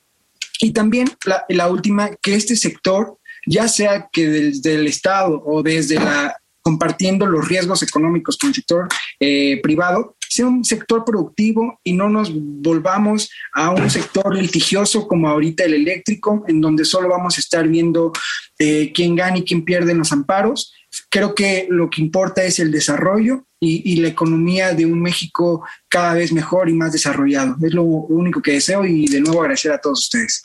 [0.60, 5.64] y también la, la, última, que este sector ya sea que desde el Estado o
[5.64, 8.88] desde la compartiendo los riesgos económicos con el sector
[9.20, 15.28] eh, privado, sea un sector productivo y no nos volvamos a un sector litigioso como
[15.28, 18.14] ahorita el eléctrico, en donde solo vamos a estar viendo
[18.58, 20.74] eh, quién gana y quién pierde en los amparos.
[21.10, 25.66] Creo que lo que importa es el desarrollo y, y, la economía de un México
[25.88, 27.58] cada vez mejor y más desarrollado.
[27.62, 30.42] Es lo único que deseo y de nuevo agradecer a todos ustedes.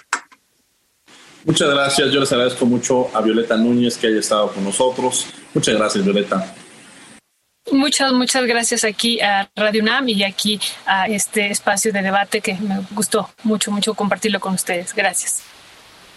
[1.47, 2.11] Muchas gracias.
[2.11, 5.29] Yo les agradezco mucho a Violeta Núñez que haya estado con nosotros.
[5.55, 6.55] Muchas gracias, Violeta.
[7.71, 12.55] Muchas, muchas gracias aquí a Radio UNAM y aquí a este espacio de debate que
[12.55, 14.93] me gustó mucho, mucho compartirlo con ustedes.
[14.93, 15.45] Gracias.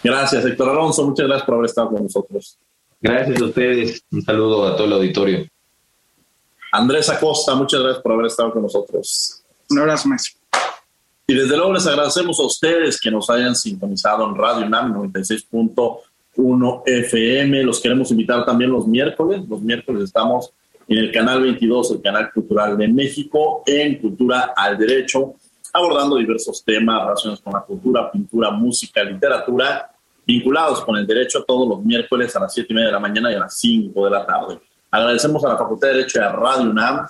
[0.02, 1.06] Gracias, Héctor Alonso.
[1.06, 2.58] Muchas gracias por haber estado con nosotros.
[3.00, 4.02] Gracias a ustedes.
[4.10, 5.46] Un saludo a todo el auditorio.
[6.72, 9.42] Andrés Acosta, muchas gracias por haber estado con nosotros.
[9.68, 10.39] Un abrazo, maestro.
[11.30, 16.82] Y desde luego les agradecemos a ustedes que nos hayan sintonizado en Radio UNAM 96.1
[16.84, 17.62] FM.
[17.62, 19.42] Los queremos invitar también los miércoles.
[19.48, 20.52] Los miércoles estamos
[20.88, 25.34] en el canal 22, el canal cultural de México, en Cultura al Derecho,
[25.72, 29.88] abordando diversos temas relacionados con la cultura, pintura, música, literatura,
[30.26, 33.30] vinculados con el derecho todos los miércoles a las 7 y media de la mañana
[33.30, 34.58] y a las 5 de la tarde.
[34.90, 37.06] Agradecemos a la Facultad de Derecho de Radio UNAM,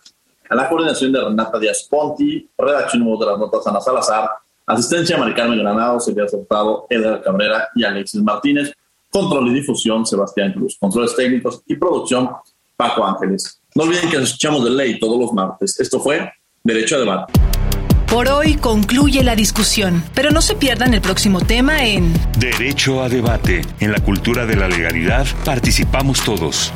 [0.51, 4.28] a la coordinación de Renata Díaz Ponti, redacción de las notas Ana Salazar,
[4.66, 8.72] asistencia a Maricarmen Granado, Silvia Acertado, Edgar Cabrera y Alexis Martínez,
[9.11, 12.30] control y difusión Sebastián Cruz, controles técnicos y producción
[12.76, 13.61] Paco Ángeles.
[13.76, 15.78] No olviden que nos escuchamos de ley todos los martes.
[15.78, 16.32] Esto fue
[16.64, 17.32] Derecho a Debate.
[18.09, 23.09] Por hoy concluye la discusión, pero no se pierdan el próximo tema en Derecho a
[23.09, 23.61] Debate.
[23.78, 26.72] En la cultura de la legalidad participamos todos.